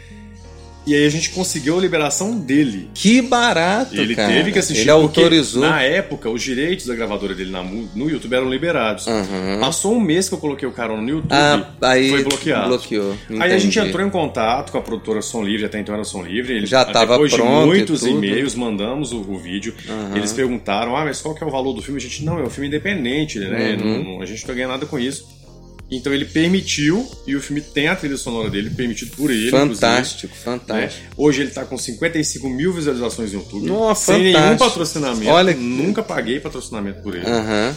E 0.86 0.94
aí 0.94 1.04
a 1.06 1.10
gente 1.10 1.30
conseguiu 1.30 1.76
a 1.78 1.80
liberação 1.80 2.38
dele. 2.38 2.88
Que 2.94 3.20
barato, 3.20 3.94
Ele 3.94 4.16
cara. 4.16 4.32
teve 4.32 4.50
que 4.50 4.58
assistir 4.58 4.82
Ele 4.82 4.90
autorizou. 4.90 5.62
Na 5.62 5.82
época, 5.82 6.30
os 6.30 6.42
direitos 6.42 6.86
da 6.86 6.94
gravadora 6.94 7.34
dele 7.34 7.50
na 7.50 7.62
no 7.62 8.08
YouTube 8.10 8.32
eram 8.34 8.48
liberados. 8.50 9.06
Aham. 9.06 9.58
Passou 9.60 9.94
um 9.94 10.00
mês 10.00 10.28
que 10.28 10.34
eu 10.34 10.38
coloquei 10.38 10.66
o 10.66 10.72
carona 10.72 11.02
no 11.02 11.08
YouTube, 11.08 11.32
Ah, 11.32 11.66
aí 11.82 12.08
foi 12.10 12.24
bloqueado. 12.24 12.68
bloqueou. 12.68 13.14
Aí 13.38 13.52
a 13.52 13.58
gente 13.58 13.78
entrou 13.78 14.04
em 14.06 14.10
contato 14.10 14.72
com 14.72 14.78
a 14.78 14.82
produtora 14.82 15.20
Som 15.20 15.42
Livre, 15.42 15.66
até 15.66 15.78
então 15.78 15.94
era 15.94 16.02
Som 16.02 16.22
Livre. 16.24 16.54
Ele, 16.54 16.66
Já 16.66 16.84
tava 16.84 17.12
depois 17.12 17.32
pronto 17.34 17.50
de 17.50 17.62
e 17.62 17.66
muitos 17.66 18.02
e-mails, 18.06 18.54
mandamos 18.54 19.12
o, 19.12 19.18
o 19.20 19.38
vídeo. 19.38 19.74
Aham. 19.88 20.16
Eles 20.16 20.32
perguntaram, 20.32 20.96
ah, 20.96 21.04
mas 21.04 21.20
qual 21.20 21.34
que 21.34 21.44
é 21.44 21.46
o 21.46 21.50
valor 21.50 21.72
do 21.74 21.82
filme? 21.82 21.98
A 22.00 22.02
gente, 22.02 22.24
não, 22.24 22.38
é 22.38 22.42
um 22.42 22.50
filme 22.50 22.68
independente, 22.68 23.38
né? 23.38 23.76
Uhum. 23.80 23.86
Não- 24.02 24.04
não- 24.14 24.22
a 24.22 24.26
gente 24.26 24.46
não 24.48 24.54
ganha 24.54 24.68
nada 24.68 24.86
com 24.86 24.98
isso. 24.98 25.28
Então 25.90 26.12
ele 26.14 26.24
permitiu, 26.24 27.04
e 27.26 27.34
o 27.34 27.40
filme 27.40 27.60
tem 27.60 27.88
a 27.88 27.96
trilha 27.96 28.16
sonora 28.16 28.48
dele, 28.48 28.70
permitido 28.70 29.10
por 29.16 29.30
ele, 29.30 29.50
Fantástico, 29.50 30.26
inclusive, 30.32 30.50
né? 30.50 30.58
fantástico. 30.58 31.06
Hoje 31.16 31.42
ele 31.42 31.50
tá 31.50 31.64
com 31.64 31.76
55 31.76 32.48
mil 32.48 32.72
visualizações 32.72 33.32
no 33.32 33.40
YouTube. 33.40 33.66
Nossa, 33.66 34.12
sem 34.14 34.22
nenhum 34.22 34.34
fantástico. 34.38 34.64
patrocinamento. 34.68 35.30
Olha 35.30 35.52
que- 35.52 35.60
Nunca 35.60 36.02
paguei 36.02 36.38
patrocinamento 36.38 37.02
por 37.02 37.16
ele. 37.16 37.26
Aham. 37.26 37.76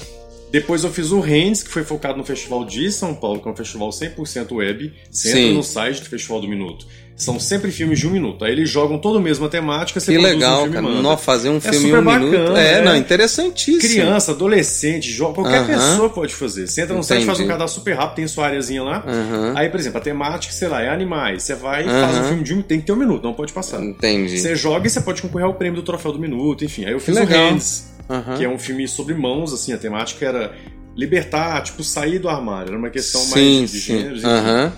Depois 0.52 0.84
eu 0.84 0.93
fiz 0.93 1.12
o 1.12 1.19
Rendes, 1.19 1.63
que 1.63 1.71
foi 1.71 1.84
focado 1.84 2.15
no 2.15 2.23
Festival 2.23 2.63
de 2.63 2.91
São 2.91 3.15
Paulo, 3.15 3.41
que 3.41 3.47
é 3.47 3.52
um 3.52 3.56
festival 3.56 3.89
100% 3.91 4.52
web. 4.52 4.93
Você 5.10 5.32
Sim. 5.32 5.39
entra 5.39 5.54
no 5.56 5.63
site 5.63 6.02
do 6.02 6.06
Festival 6.10 6.39
do 6.41 6.47
Minuto. 6.47 6.86
São 7.15 7.39
sempre 7.39 7.69
filmes 7.71 7.99
de 7.99 8.08
um 8.08 8.10
minuto. 8.12 8.43
Aí 8.43 8.52
eles 8.52 8.67
jogam 8.69 8.97
todo 8.97 9.17
o 9.17 9.21
mesmo 9.21 9.45
a 9.45 9.49
temática, 9.49 9.99
você 9.99 10.12
Que 10.13 10.17
um 10.17 10.21
legal, 10.21 10.63
filme 10.63 10.78
e 10.78 10.82
cara. 10.82 11.02
Nó, 11.02 11.15
fazer 11.15 11.49
um 11.49 11.58
É 11.58 11.60
filme 11.60 11.89
em 11.89 11.93
um 11.95 12.02
minuto. 12.02 12.32
bacana, 12.32 12.60
É, 12.60 12.73
é. 12.80 12.82
não, 12.82 12.95
interessantíssimo. 12.95 13.80
Criança, 13.80 14.32
adolescente, 14.32 15.12
jovem, 15.12 15.36
qualquer 15.36 15.60
Aham. 15.60 15.67
pessoa 15.67 16.10
pode 16.10 16.34
fazer. 16.34 16.67
Você 16.67 16.82
entra 16.82 16.95
no 16.95 17.04
site, 17.04 17.23
faz 17.26 17.38
um 17.38 17.41
Entendi. 17.43 17.54
cadastro 17.54 17.80
super 17.82 17.95
rápido, 17.95 18.15
tem 18.15 18.28
sua 18.28 18.45
areazinha 18.47 18.82
lá. 18.84 19.04
Aham. 19.08 19.54
Aí, 19.56 19.69
por 19.69 19.80
exemplo, 19.80 19.99
a 19.99 20.02
temática, 20.02 20.52
sei 20.54 20.67
lá, 20.67 20.82
é 20.82 20.89
animais. 20.89 21.43
Você 21.43 21.54
vai 21.54 21.86
e 21.86 21.88
Aham. 21.89 22.02
faz 22.02 22.17
um 22.17 22.23
filme 22.30 22.43
de 22.43 22.54
um. 22.56 22.62
Tem 22.63 22.80
que 22.80 22.86
ter 22.88 22.93
um 22.93 22.97
minuto, 22.97 23.23
não 23.23 23.34
pode 23.34 23.54
passar. 23.54 23.82
Entendi. 23.84 24.39
Você 24.39 24.56
joga 24.56 24.88
e 24.88 24.89
você 24.89 24.99
pode 25.02 25.21
concorrer 25.21 25.45
ao 25.45 25.54
prêmio 25.54 25.80
do 25.80 25.86
troféu 25.86 26.12
do 26.13 26.19
minuto, 26.19 26.65
enfim. 26.65 26.86
Aí 26.86 26.93
eu 26.93 26.99
fiz 26.99 27.15
o 27.15 27.19
legal. 27.19 27.52
Hands, 27.52 27.86
Aham. 28.10 28.38
que 28.38 28.43
é 28.43 28.49
um 28.49 28.58
filme 28.58 28.88
sobre 28.88 29.13
mãos, 29.13 29.54
assim, 29.54 29.71
a 29.71 29.78
temática 29.78 30.26
era 30.26 30.52
libertar, 30.95 31.62
tipo, 31.62 31.84
sair 31.84 32.17
do 32.19 32.28
armário. 32.28 32.69
Era 32.69 32.78
uma 32.78 32.89
questão 32.89 33.21
sim, 33.21 33.60
mais 33.60 33.71
de 33.71 33.80
sim. 33.80 33.97
gêneros. 33.99 34.23
enfim. 34.23 34.71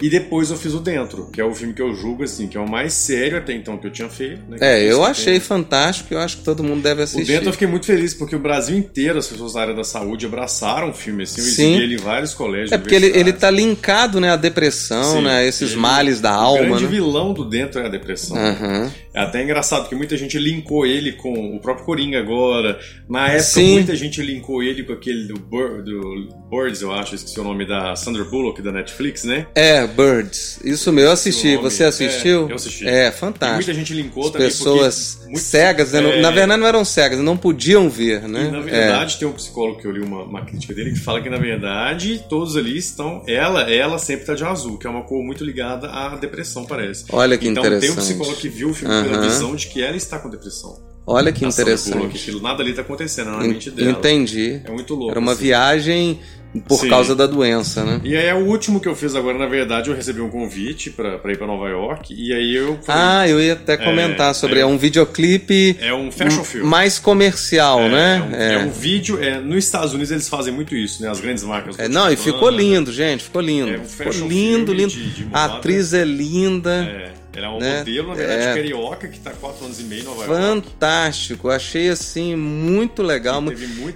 E 0.00 0.08
depois 0.08 0.50
eu 0.50 0.56
fiz 0.56 0.74
o 0.74 0.80
Dentro, 0.80 1.30
que 1.30 1.40
é 1.40 1.44
o 1.44 1.54
filme 1.54 1.74
que 1.74 1.82
eu 1.82 1.94
julgo, 1.94 2.24
assim, 2.24 2.46
que 2.48 2.56
é 2.56 2.60
o 2.60 2.68
mais 2.68 2.92
sério 2.94 3.38
até 3.38 3.52
então 3.52 3.76
que 3.76 3.86
eu 3.86 3.90
tinha 3.90 4.08
feito. 4.08 4.40
Né, 4.48 4.56
É, 4.60 4.82
eu 4.82 5.04
achei 5.04 5.38
fantástico 5.40 6.12
e 6.12 6.16
eu 6.16 6.20
acho 6.20 6.38
que 6.38 6.44
todo 6.44 6.62
mundo 6.64 6.82
deve 6.82 7.00
O 7.00 7.04
assistir. 7.04 7.26
Dentro 7.32 7.48
eu 7.48 7.52
fiquei 7.52 7.68
muito 7.68 7.86
feliz, 7.86 8.14
porque 8.14 8.34
o 8.34 8.38
Brasil 8.38 8.76
inteiro, 8.76 9.18
as 9.18 9.26
pessoas 9.26 9.54
da 9.54 9.60
área 9.60 9.74
da 9.74 9.84
saúde, 9.84 10.26
abraçaram 10.26 10.90
o 10.90 10.94
filme, 10.94 11.22
assim, 11.24 11.40
eu 11.40 11.46
Sim. 11.46 11.66
exibi 11.70 11.82
ele 11.84 11.94
em 11.94 11.98
vários 11.98 12.34
colégios. 12.34 12.72
É 12.72 12.78
porque 12.78 12.94
ele, 12.94 13.06
ele 13.14 13.32
tá 13.32 13.50
linkado, 13.50 14.20
né, 14.20 14.30
à 14.30 14.36
depressão, 14.36 15.16
Sim, 15.18 15.22
né, 15.22 15.38
a 15.38 15.44
esses 15.44 15.72
ele- 15.72 15.80
males 15.80 16.20
da 16.20 16.30
O 16.32 16.40
alma, 16.40 16.64
grande 16.64 16.84
né? 16.84 16.90
vilão 16.90 17.32
do 17.32 17.44
Dentro 17.44 17.80
é 17.80 17.86
a 17.86 17.88
depressão. 17.88 18.36
Aham. 18.36 18.90
É 19.12 19.20
até 19.20 19.42
engraçado 19.42 19.88
que 19.88 19.94
muita 19.94 20.16
gente 20.16 20.38
linkou 20.38 20.86
ele 20.86 21.12
com 21.12 21.56
o 21.56 21.60
próprio 21.60 21.84
Coringa 21.84 22.20
agora. 22.20 22.78
Na 23.08 23.26
época, 23.26 23.42
Sim. 23.42 23.72
muita 23.72 23.96
gente 23.96 24.22
linkou 24.22 24.62
ele 24.62 24.84
com 24.84 24.92
aquele 24.92 25.24
do, 25.26 25.34
do 25.34 26.28
Birds, 26.48 26.80
eu 26.80 26.92
acho, 26.92 27.16
esqueci 27.16 27.38
o 27.40 27.44
nome 27.44 27.66
da 27.66 27.96
Sandra 27.96 28.22
Bullock 28.24 28.62
da 28.62 28.70
Netflix, 28.70 29.24
né? 29.24 29.46
É, 29.54 29.84
Birds. 29.90 30.58
Isso 30.64 30.92
mesmo, 30.92 31.08
eu 31.08 31.12
assisti. 31.12 31.54
Nome. 31.56 31.62
Você 31.70 31.84
assistiu? 31.84 32.48
É, 32.48 32.52
eu 32.52 32.56
assisti. 32.56 32.88
É, 32.88 33.08
E 33.08 33.12
fantástico. 33.12 33.56
muita 33.56 33.74
gente 33.74 33.92
linkou 33.94 34.24
As 34.26 34.30
também 34.30 34.48
pessoas 34.48 35.18
cegas, 35.34 35.92
né? 35.92 36.18
é, 36.18 36.20
na 36.20 36.30
verdade 36.30 36.60
não 36.60 36.66
eram 36.66 36.84
cegas, 36.84 37.18
não 37.20 37.36
podiam 37.36 37.88
ver, 37.90 38.22
né? 38.28 38.46
E, 38.46 38.50
na 38.50 38.60
verdade, 38.60 39.18
tem 39.18 39.28
um 39.28 39.32
psicólogo 39.32 39.80
que 39.80 39.86
eu 39.86 39.92
li 39.92 40.00
uma, 40.00 40.22
uma 40.24 40.44
crítica 40.44 40.72
dele 40.74 40.92
que 40.92 40.98
fala 41.00 41.20
que, 41.20 41.28
na 41.28 41.38
verdade, 41.38 42.24
todos 42.28 42.56
ali 42.56 42.76
estão. 42.76 43.22
Ela, 43.26 43.70
ela 43.70 43.98
sempre 43.98 44.26
tá 44.26 44.34
de 44.34 44.44
azul, 44.44 44.78
que 44.78 44.86
é 44.86 44.90
uma 44.90 45.02
cor 45.02 45.22
muito 45.22 45.44
ligada 45.44 45.88
à 45.90 46.16
depressão, 46.16 46.64
parece. 46.64 47.04
Olha 47.10 47.36
que 47.36 47.46
então 47.48 47.62
tem 47.62 47.72
um 47.72 47.76
interessante. 47.76 48.04
psicólogo 48.04 48.36
que 48.36 48.48
viu 48.48 48.70
o 48.70 48.74
filme 48.74 49.02
pela 49.02 49.16
Aham. 49.18 49.28
visão 49.28 49.54
de 49.54 49.66
que 49.68 49.82
ela 49.82 49.96
está 49.96 50.18
com 50.18 50.30
depressão. 50.30 50.88
Olha 51.06 51.32
que 51.32 51.40
Bullock, 51.40 51.60
interessante. 51.60 52.16
aquilo, 52.16 52.40
nada 52.40 52.62
ali 52.62 52.72
tá 52.72 52.82
acontecendo 52.82 53.30
na 53.30 53.44
En- 53.44 53.48
mente 53.48 53.70
dela. 53.70 53.90
Entendi. 53.90 54.60
É 54.64 54.70
muito 54.70 54.94
louco. 54.94 55.10
Era 55.10 55.18
uma 55.18 55.32
assim. 55.32 55.42
viagem 55.42 56.20
por 56.66 56.80
Sim. 56.80 56.88
causa 56.88 57.14
da 57.14 57.26
doença, 57.26 57.84
né? 57.84 58.00
E 58.02 58.16
aí 58.16 58.26
é 58.26 58.34
o 58.34 58.44
último 58.44 58.80
que 58.80 58.88
eu 58.88 58.96
fiz 58.96 59.14
agora, 59.14 59.38
na 59.38 59.46
verdade, 59.46 59.88
eu 59.88 59.94
recebi 59.94 60.20
um 60.20 60.28
convite 60.28 60.90
pra, 60.90 61.16
pra 61.18 61.32
ir 61.32 61.38
pra 61.38 61.46
Nova 61.46 61.68
York. 61.68 62.12
E 62.12 62.32
aí 62.32 62.54
eu 62.56 62.78
falei, 62.82 63.02
Ah, 63.02 63.28
eu 63.28 63.40
ia 63.40 63.52
até 63.52 63.76
comentar 63.76 64.34
sobre. 64.34 64.58
é. 64.58 64.62
É 64.62 64.66
um 64.66 64.76
videoclipe 64.76 65.76
é 65.80 65.94
um 65.94 66.10
fashion 66.10 66.42
film. 66.44 66.66
mais 66.66 66.98
comercial, 66.98 67.80
é, 67.82 67.88
né? 67.88 68.28
É 68.32 68.58
um, 68.58 68.60
é 68.62 68.64
um 68.64 68.70
vídeo. 68.70 69.22
É, 69.22 69.38
nos 69.40 69.64
Estados 69.64 69.92
Unidos 69.94 70.10
eles 70.10 70.28
fazem 70.28 70.52
muito 70.52 70.74
isso, 70.74 71.02
né? 71.02 71.08
As 71.08 71.20
grandes 71.20 71.44
marcas. 71.44 71.78
É, 71.78 71.88
não, 71.88 72.10
e 72.12 72.16
ficou 72.16 72.50
lindo, 72.50 72.92
gente. 72.92 73.24
Ficou 73.24 73.40
lindo. 73.40 73.70
É 73.72 73.78
um 73.78 73.84
ficou 73.84 74.12
lindo, 74.28 74.72
lindo. 74.72 74.90
de- 74.90 75.10
de 75.10 75.28
a 75.32 75.44
atriz 75.44 75.92
é 75.94 76.04
linda. 76.04 76.70
É, 76.84 77.12
ela 77.32 77.46
é 77.46 77.48
uma 77.48 77.58
né? 77.60 77.78
modelo, 77.78 78.08
na 78.08 78.14
verdade, 78.14 78.42
É. 78.42 78.54
carioca, 78.54 79.08
que 79.08 79.20
tá 79.20 79.30
há 79.30 79.34
quatro 79.34 79.64
anos 79.64 79.78
e 79.78 79.84
meio 79.84 80.02
em 80.02 80.04
Nova 80.04 80.24
York. 80.24 80.42
Fantástico. 80.42 81.48
Achei 81.48 81.88
assim 81.88 82.34
muito 82.34 83.02
legal. 83.02 83.42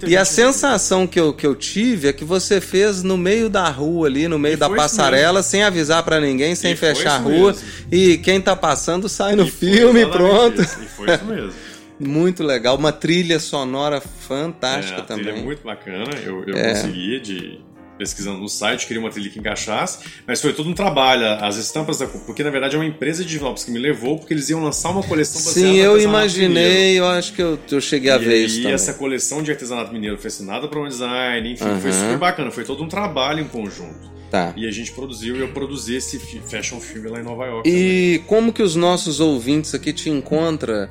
E 0.07 0.15
a 0.15 0.23
sensação 0.25 1.05
que 1.05 1.19
eu, 1.19 1.33
que 1.33 1.45
eu 1.45 1.53
tive 1.55 2.07
é 2.07 2.13
que 2.13 2.23
você 2.23 2.61
fez 2.61 3.03
no 3.03 3.17
meio 3.17 3.49
da 3.49 3.67
rua 3.69 4.07
ali, 4.07 4.27
no 4.27 4.39
meio 4.39 4.53
E 4.53 4.57
da 4.57 4.69
passarela, 4.69 5.43
sem 5.43 5.63
avisar 5.63 6.03
pra 6.03 6.19
ninguém, 6.19 6.55
sem 6.55 6.71
E 6.73 6.75
fechar 6.75 7.15
a 7.15 7.17
rua. 7.17 7.51
mesmo. 7.51 7.67
E 7.91 8.17
quem 8.19 8.39
tá 8.39 8.55
passando 8.55 9.09
sai 9.09 9.35
no 9.35 9.45
E 9.45 9.51
filme, 9.51 10.05
pronto. 10.05 10.61
isso, 10.61 10.79
E 10.81 10.85
foi 10.87 11.13
isso 11.13 11.25
mesmo. 11.25 11.53
Muito 11.99 12.43
legal. 12.43 12.75
Uma 12.77 12.91
trilha 12.91 13.39
sonora 13.39 13.97
É, 13.97 14.01
fantástica 14.01 14.99
a 15.01 15.03
trilha 15.03 15.23
também. 15.25 15.41
é 15.41 15.45
muito 15.45 15.63
bacana. 15.63 16.11
Eu, 16.25 16.43
eu 16.45 16.57
É. 16.57 16.69
consegui 16.73 17.19
de 17.21 17.59
pesquisando 17.97 18.39
no 18.39 18.49
site, 18.49 18.87
queria 18.87 19.01
uma 19.01 19.09
trilha 19.09 19.29
que 19.29 19.39
encaixasse, 19.39 19.99
mas 20.27 20.41
foi 20.41 20.53
todo 20.53 20.69
um 20.69 20.73
trabalho. 20.73 21.25
As 21.43 21.57
estampas 21.57 21.99
da 21.99 22.07
porque 22.07 22.43
na 22.43 22.49
verdade 22.49 22.75
é 22.75 22.79
uma 22.79 22.85
empresa 22.85 23.23
de 23.23 23.35
envelopes 23.35 23.63
que 23.63 23.71
me 23.71 23.79
levou, 23.79 24.17
porque 24.17 24.33
eles 24.33 24.49
iam 24.49 24.63
lançar 24.63 24.89
uma 24.89 25.03
coleção 25.03 25.41
baseada 25.43 25.73
Sim, 25.73 25.77
eu 25.77 25.99
imaginei, 25.99 26.99
eu 26.99 27.07
acho 27.07 27.33
que 27.33 27.41
eu, 27.41 27.59
eu 27.71 27.81
cheguei 27.81 28.11
a 28.11 28.15
e 28.15 28.19
ver 28.19 28.33
aí, 28.33 28.45
isso 28.45 28.57
também. 28.57 28.73
essa 28.73 28.93
coleção 28.93 29.41
de 29.41 29.51
artesanato 29.51 29.91
mineiro 29.91 30.17
foi 30.17 30.27
assinada 30.27 30.67
para 30.67 30.79
um 30.79 30.87
design, 30.87 31.51
enfim, 31.51 31.63
foi 31.81 31.91
Aham. 31.91 31.99
super 32.01 32.17
bacana. 32.17 32.51
Foi 32.51 32.63
todo 32.63 32.83
um 32.83 32.87
trabalho 32.87 33.39
em 33.39 33.47
conjunto. 33.47 34.13
Tá. 34.29 34.53
E 34.57 34.67
a 34.67 34.71
gente 34.71 34.91
produziu 34.91 35.37
e 35.37 35.39
eu 35.41 35.49
produzi 35.49 35.95
esse 35.95 36.19
fashion 36.19 36.79
film 36.79 37.09
lá 37.11 37.19
em 37.19 37.23
Nova 37.23 37.45
York. 37.45 37.69
E 37.69 38.21
como 38.27 38.51
que 38.51 38.61
os 38.61 38.75
nossos 38.75 39.19
ouvintes 39.19 39.73
aqui 39.73 39.93
te 39.93 40.09
encontram 40.09 40.89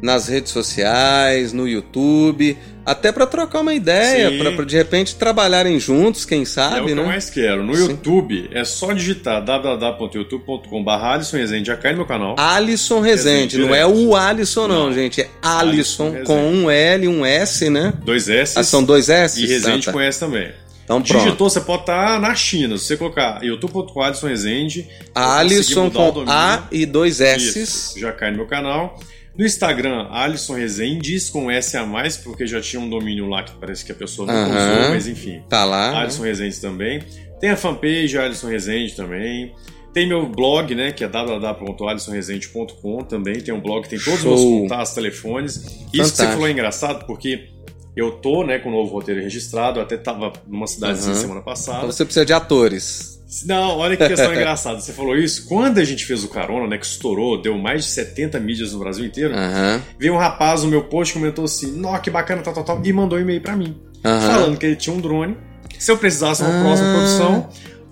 nas 0.00 0.28
redes 0.28 0.52
sociais, 0.52 1.52
no 1.52 1.66
YouTube, 1.66 2.56
até 2.84 3.10
pra 3.10 3.26
trocar 3.26 3.60
uma 3.60 3.72
ideia, 3.74 4.30
pra, 4.54 4.64
de 4.64 4.76
repente 4.76 5.14
trabalharem 5.16 5.80
juntos, 5.80 6.24
quem 6.24 6.44
também. 6.44 6.44
é 6.44 6.44
o 6.44 6.70
sabe, 6.76 6.84
que 6.86 6.92
eu 6.92 6.96
né? 6.96 7.02
mais 7.04 7.30
quero. 7.30 7.64
No 7.64 7.74
Sim. 7.74 7.88
YouTube 7.90 8.48
é 8.52 8.64
só 8.64 8.92
digitar 8.92 9.42
www.youtube.com.br 9.42 10.90
Alisson 10.90 11.36
Rezende, 11.36 11.66
já 11.68 11.76
cai 11.76 11.92
no 11.92 11.98
meu 11.98 12.06
canal. 12.06 12.36
Alisson 12.38 13.00
Rezende, 13.00 13.56
Rezende, 13.56 13.58
não 13.58 13.74
é 13.74 13.86
o 13.86 14.14
Alisson 14.14 14.68
não, 14.68 14.86
Não. 14.86 14.92
gente, 14.92 15.20
é 15.22 15.28
Alisson 15.42 16.08
Alisson 16.08 16.24
com 16.24 16.48
um 16.52 16.70
L, 16.70 17.08
um 17.08 17.24
S, 17.24 17.68
né? 17.70 17.92
Dois 18.04 18.28
S. 18.28 18.58
Ah, 18.58 18.62
são 18.62 18.84
dois 18.84 19.08
S? 19.08 19.42
E 19.42 19.46
Rezende 19.46 19.80
Tá, 19.86 19.86
tá. 19.86 19.92
conhece 19.92 20.20
também. 20.20 20.52
Então 20.84 21.02
pronto. 21.02 21.24
Digitou, 21.24 21.50
você 21.50 21.60
pode 21.60 21.82
estar 21.82 22.20
na 22.20 22.32
China. 22.36 22.78
Se 22.78 22.84
você 22.84 22.96
colocar 22.96 23.42
youtube.com 23.42 24.00
Alisson 24.02 24.28
Rezende, 24.28 24.86
eu 25.00 25.22
Alisson 25.22 25.90
com. 25.90 26.24
A 26.28 26.68
e 26.70 26.86
dois 26.86 27.20
S. 27.20 27.58
Isso, 27.60 27.98
já 27.98 28.12
cai 28.12 28.30
no 28.30 28.36
meu 28.36 28.46
canal. 28.46 28.96
No 29.38 29.44
Instagram, 29.44 30.08
Alisson 30.10 30.54
Rezendes 30.54 31.28
com 31.28 31.50
S 31.50 31.76
a 31.76 31.84
mais, 31.84 32.16
porque 32.16 32.46
já 32.46 32.60
tinha 32.60 32.80
um 32.80 32.88
domínio 32.88 33.28
lá 33.28 33.42
que 33.42 33.52
parece 33.56 33.84
que 33.84 33.92
a 33.92 33.94
pessoa 33.94 34.26
não 34.26 34.44
usou, 34.44 34.88
mas 34.90 35.06
enfim. 35.06 35.42
Tá 35.48 35.64
lá. 35.64 35.92
né? 35.92 35.98
Alisson 35.98 36.22
Rezende 36.22 36.60
também. 36.60 37.02
Tem 37.38 37.50
a 37.50 37.56
fanpage 37.56 38.16
Alisson 38.16 38.48
Rezende 38.48 38.94
também. 38.96 39.52
Tem 39.92 40.06
meu 40.06 40.26
blog, 40.26 40.74
né, 40.74 40.92
que 40.92 41.02
é 41.04 41.08
www.alissonrezende.com 41.08 42.98
também. 43.04 43.40
Tem 43.40 43.52
um 43.54 43.60
blog, 43.60 43.88
tem 43.88 43.98
todos 43.98 44.20
os 44.20 44.24
meus 44.24 44.40
contatos, 44.40 44.92
telefones. 44.92 45.56
Isso 45.56 45.64
que 45.64 45.96
você 45.96 46.02
Fantástico. 46.02 46.32
falou 46.32 46.48
é 46.48 46.50
engraçado, 46.50 47.06
porque 47.06 47.48
eu 47.96 48.12
tô, 48.12 48.44
né, 48.44 48.58
com 48.58 48.68
o 48.68 48.72
novo 48.72 48.92
roteiro 48.92 49.20
registrado. 49.22 49.78
Eu 49.80 49.82
até 49.84 49.96
tava 49.96 50.32
numa 50.46 50.66
cidadezinha 50.66 51.12
Aham. 51.14 51.20
semana 51.22 51.40
passada. 51.40 51.78
Então 51.78 51.90
você 51.90 52.04
precisa 52.04 52.26
de 52.26 52.32
atores. 52.32 53.16
Não, 53.44 53.78
olha 53.78 53.96
que 53.96 54.06
questão 54.06 54.32
engraçada. 54.34 54.78
Você 54.80 54.92
falou 54.92 55.16
isso. 55.16 55.46
Quando 55.48 55.78
a 55.78 55.84
gente 55.84 56.04
fez 56.04 56.22
o 56.22 56.28
Carona, 56.28 56.66
né, 56.68 56.78
que 56.78 56.86
estourou, 56.86 57.40
deu 57.40 57.56
mais 57.58 57.84
de 57.84 57.90
70 57.90 58.38
mídias 58.38 58.72
no 58.72 58.78
Brasil 58.78 59.04
inteiro, 59.04 59.34
Aham. 59.34 59.82
veio 59.98 60.14
um 60.14 60.18
rapaz 60.18 60.62
no 60.62 60.68
meu 60.70 60.84
post 60.84 61.14
comentou 61.14 61.44
assim: 61.44 61.72
Nó, 61.78 61.98
que 61.98 62.10
bacana, 62.10 62.42
tal, 62.42 62.54
tal, 62.54 62.64
tal, 62.64 62.80
e 62.84 62.92
mandou 62.92 63.18
um 63.18 63.22
e-mail 63.22 63.40
pra 63.40 63.56
mim. 63.56 63.76
Aham. 64.04 64.20
Falando 64.32 64.58
que 64.58 64.66
ele 64.66 64.76
tinha 64.76 64.94
um 64.94 65.00
drone. 65.00 65.36
Se 65.78 65.90
eu 65.90 65.98
precisasse 65.98 66.42
uma 66.42 66.58
Ah. 66.60 66.62
próxima 66.62 66.90
produção, 66.92 67.48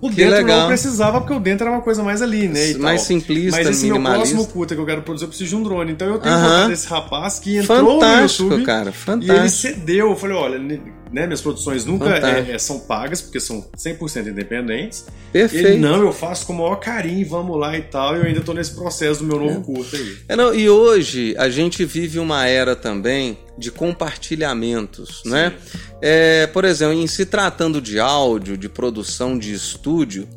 O 0.07 0.11
Que 0.11 0.17
dentro 0.17 0.35
legal. 0.37 0.61
não 0.61 0.67
precisava, 0.67 1.21
porque 1.21 1.33
o 1.35 1.41
dentro 1.41 1.67
era 1.67 1.75
uma 1.77 1.83
coisa 1.83 2.03
mais 2.03 2.21
ali, 2.21 2.47
né? 2.49 2.73
e 2.73 2.79
Mais 2.79 3.01
tal. 3.01 3.07
simplista, 3.07 3.57
Mas 3.59 3.69
esse 3.69 3.87
meu 3.87 3.95
minimalista. 3.97 4.35
próximo 4.35 4.53
culto 4.53 4.75
que 4.75 4.81
eu 4.81 4.85
quero 4.87 5.03
produzir, 5.03 5.25
eu 5.25 5.29
preciso 5.29 5.49
de 5.51 5.57
um 5.57 5.63
drone. 5.63 5.93
Então 5.93 6.07
eu 6.09 6.19
tenho 6.19 6.35
Aham. 6.35 6.49
contato 6.51 6.69
desse 6.69 6.87
rapaz 6.89 7.39
que 7.39 7.57
entrou 7.57 8.01
Fantástico, 8.01 8.43
no 8.45 8.49
YouTube. 8.51 8.67
cara, 8.67 8.83
E 8.85 8.89
ele 8.89 8.93
fantástico. 8.93 9.49
cedeu. 9.75 10.11
Eu 10.11 10.17
falei, 10.17 10.37
olha, 10.37 10.81
né, 11.13 11.27
minhas 11.27 11.41
produções 11.41 11.85
nunca 11.85 12.17
é- 12.17 12.53
é- 12.53 12.59
são 12.59 12.81
pagas, 12.81 13.21
porque 13.21 13.39
são 13.39 13.65
100% 13.77 14.29
independentes. 14.29 15.07
Perfeito. 15.33 15.67
Ele, 15.69 15.79
não, 15.79 16.01
eu 16.03 16.13
faço 16.13 16.47
com 16.47 16.53
o 16.53 16.57
maior 16.59 16.77
carinho, 16.77 17.29
vamos 17.29 17.59
lá 17.59 17.77
e 17.77 17.83
tal. 17.83 18.17
E 18.17 18.21
eu 18.21 18.25
ainda 18.25 18.41
tô 18.41 18.53
nesse 18.53 18.75
processo 18.75 19.21
do 19.21 19.27
meu 19.27 19.39
novo 19.39 19.61
curso 19.63 19.97
aí. 19.97 20.17
É, 20.29 20.37
não, 20.37 20.55
e 20.55 20.69
hoje 20.69 21.35
a 21.39 21.49
gente 21.49 21.85
vive 21.85 22.19
uma 22.19 22.47
era 22.47 22.75
também 22.75 23.39
de 23.57 23.71
compartilhamentos, 23.71 25.23
né? 25.25 25.53
É, 26.03 26.47
por 26.49 26.65
exemplo, 26.65 26.95
em 26.95 27.07
se 27.07 27.25
tratando 27.25 27.81
de 27.81 27.99
áudio, 28.01 28.57
de 28.57 28.69
produção 28.69 29.39
de 29.39 29.53
estúdio, 29.53 30.29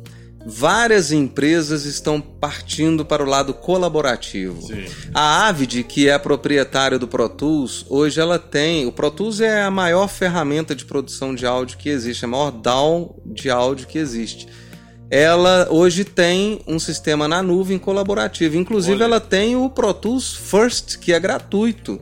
várias 0.50 1.12
empresas 1.12 1.84
estão 1.84 2.22
partindo 2.22 3.04
para 3.04 3.22
o 3.22 3.26
lado 3.26 3.52
colaborativo. 3.52 4.62
Sim. 4.62 4.86
A 5.12 5.46
Avid, 5.46 5.84
que 5.84 6.08
é 6.08 6.14
a 6.14 6.18
proprietária 6.18 6.98
do 6.98 7.06
Pro 7.06 7.28
Tools, 7.28 7.84
hoje 7.86 8.18
ela 8.18 8.38
tem. 8.38 8.86
O 8.86 8.92
Pro 8.92 9.10
Tools 9.10 9.42
é 9.42 9.62
a 9.62 9.70
maior 9.70 10.08
ferramenta 10.08 10.74
de 10.74 10.86
produção 10.86 11.34
de 11.34 11.44
áudio 11.44 11.76
que 11.76 11.90
existe, 11.90 12.24
a 12.24 12.28
maior 12.28 12.50
DAW 12.50 13.22
de 13.26 13.50
áudio 13.50 13.86
que 13.86 13.98
existe. 13.98 14.48
Ela 15.10 15.68
hoje 15.70 16.02
tem 16.02 16.60
um 16.66 16.78
sistema 16.78 17.28
na 17.28 17.42
nuvem 17.42 17.78
colaborativo. 17.78 18.56
Inclusive, 18.56 18.96
Olha. 18.96 19.04
ela 19.04 19.20
tem 19.20 19.54
o 19.54 19.68
Pro 19.68 19.92
Tools 19.92 20.34
First, 20.34 20.98
que 20.98 21.12
é 21.12 21.20
gratuito. 21.20 22.00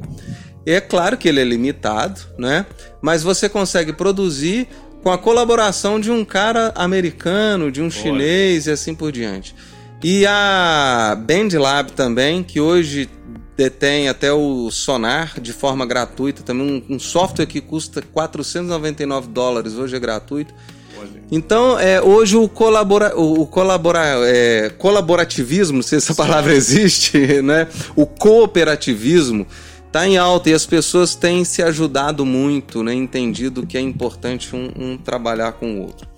E 0.64 0.70
é 0.72 0.80
claro 0.80 1.16
que 1.16 1.28
ele 1.28 1.40
é 1.40 1.44
limitado, 1.44 2.20
né? 2.38 2.66
Mas 3.02 3.22
você 3.22 3.48
consegue 3.48 3.92
produzir 3.92 4.68
com 5.02 5.10
a 5.10 5.18
colaboração 5.18 6.00
de 6.00 6.10
um 6.10 6.24
cara 6.24 6.72
americano, 6.74 7.70
de 7.70 7.80
um 7.80 7.90
chinês 7.90 8.66
e 8.66 8.70
assim 8.70 8.94
por 8.94 9.12
diante. 9.12 9.54
E 10.02 10.26
a 10.26 11.16
BandLab 11.26 11.92
também, 11.92 12.42
que 12.42 12.60
hoje 12.60 13.08
detém 13.56 14.08
até 14.08 14.32
o 14.32 14.70
Sonar 14.70 15.40
de 15.40 15.52
forma 15.52 15.86
gratuita, 15.86 16.42
também 16.42 16.84
um, 16.88 16.94
um 16.96 16.98
software 16.98 17.46
que 17.46 17.60
custa 17.60 18.02
499 18.02 19.28
dólares, 19.28 19.74
hoje 19.74 19.96
é 19.96 19.98
gratuito. 19.98 20.52
Olha. 20.98 21.22
Então, 21.30 21.78
é, 21.78 22.00
hoje 22.00 22.36
o, 22.36 22.48
colabora, 22.48 23.16
o, 23.18 23.42
o 23.42 23.46
colabora, 23.46 24.00
é, 24.26 24.70
colaborativismo, 24.76 25.82
se 25.82 25.96
essa 25.96 26.14
palavra 26.14 26.52
existe, 26.54 27.42
né? 27.42 27.66
o 27.94 28.06
cooperativismo 28.06 29.46
está 29.86 30.06
em 30.06 30.16
alta 30.16 30.50
e 30.50 30.54
as 30.54 30.66
pessoas 30.66 31.14
têm 31.14 31.44
se 31.44 31.62
ajudado 31.62 32.26
muito, 32.26 32.82
né? 32.82 32.94
entendido 32.94 33.66
que 33.66 33.78
é 33.78 33.80
importante 33.80 34.54
um, 34.54 34.70
um 34.76 34.98
trabalhar 34.98 35.52
com 35.52 35.78
o 35.78 35.82
outro. 35.82 36.08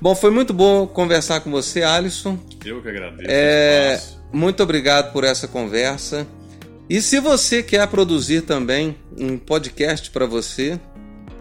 Bom, 0.00 0.14
foi 0.14 0.30
muito 0.30 0.52
bom 0.52 0.86
conversar 0.86 1.40
com 1.40 1.50
você, 1.50 1.82
Alisson. 1.82 2.38
Eu 2.64 2.82
que 2.82 2.88
agradeço. 2.88 3.30
É, 3.30 3.94
espaço. 3.94 4.20
muito 4.32 4.62
obrigado 4.62 5.12
por 5.12 5.22
essa 5.22 5.46
conversa. 5.46 6.26
E 6.90 7.00
se 7.00 7.20
você 7.20 7.62
quer 7.62 7.86
produzir 7.86 8.42
também 8.42 8.96
um 9.16 9.38
podcast 9.38 10.10
para 10.10 10.26
você, 10.26 10.80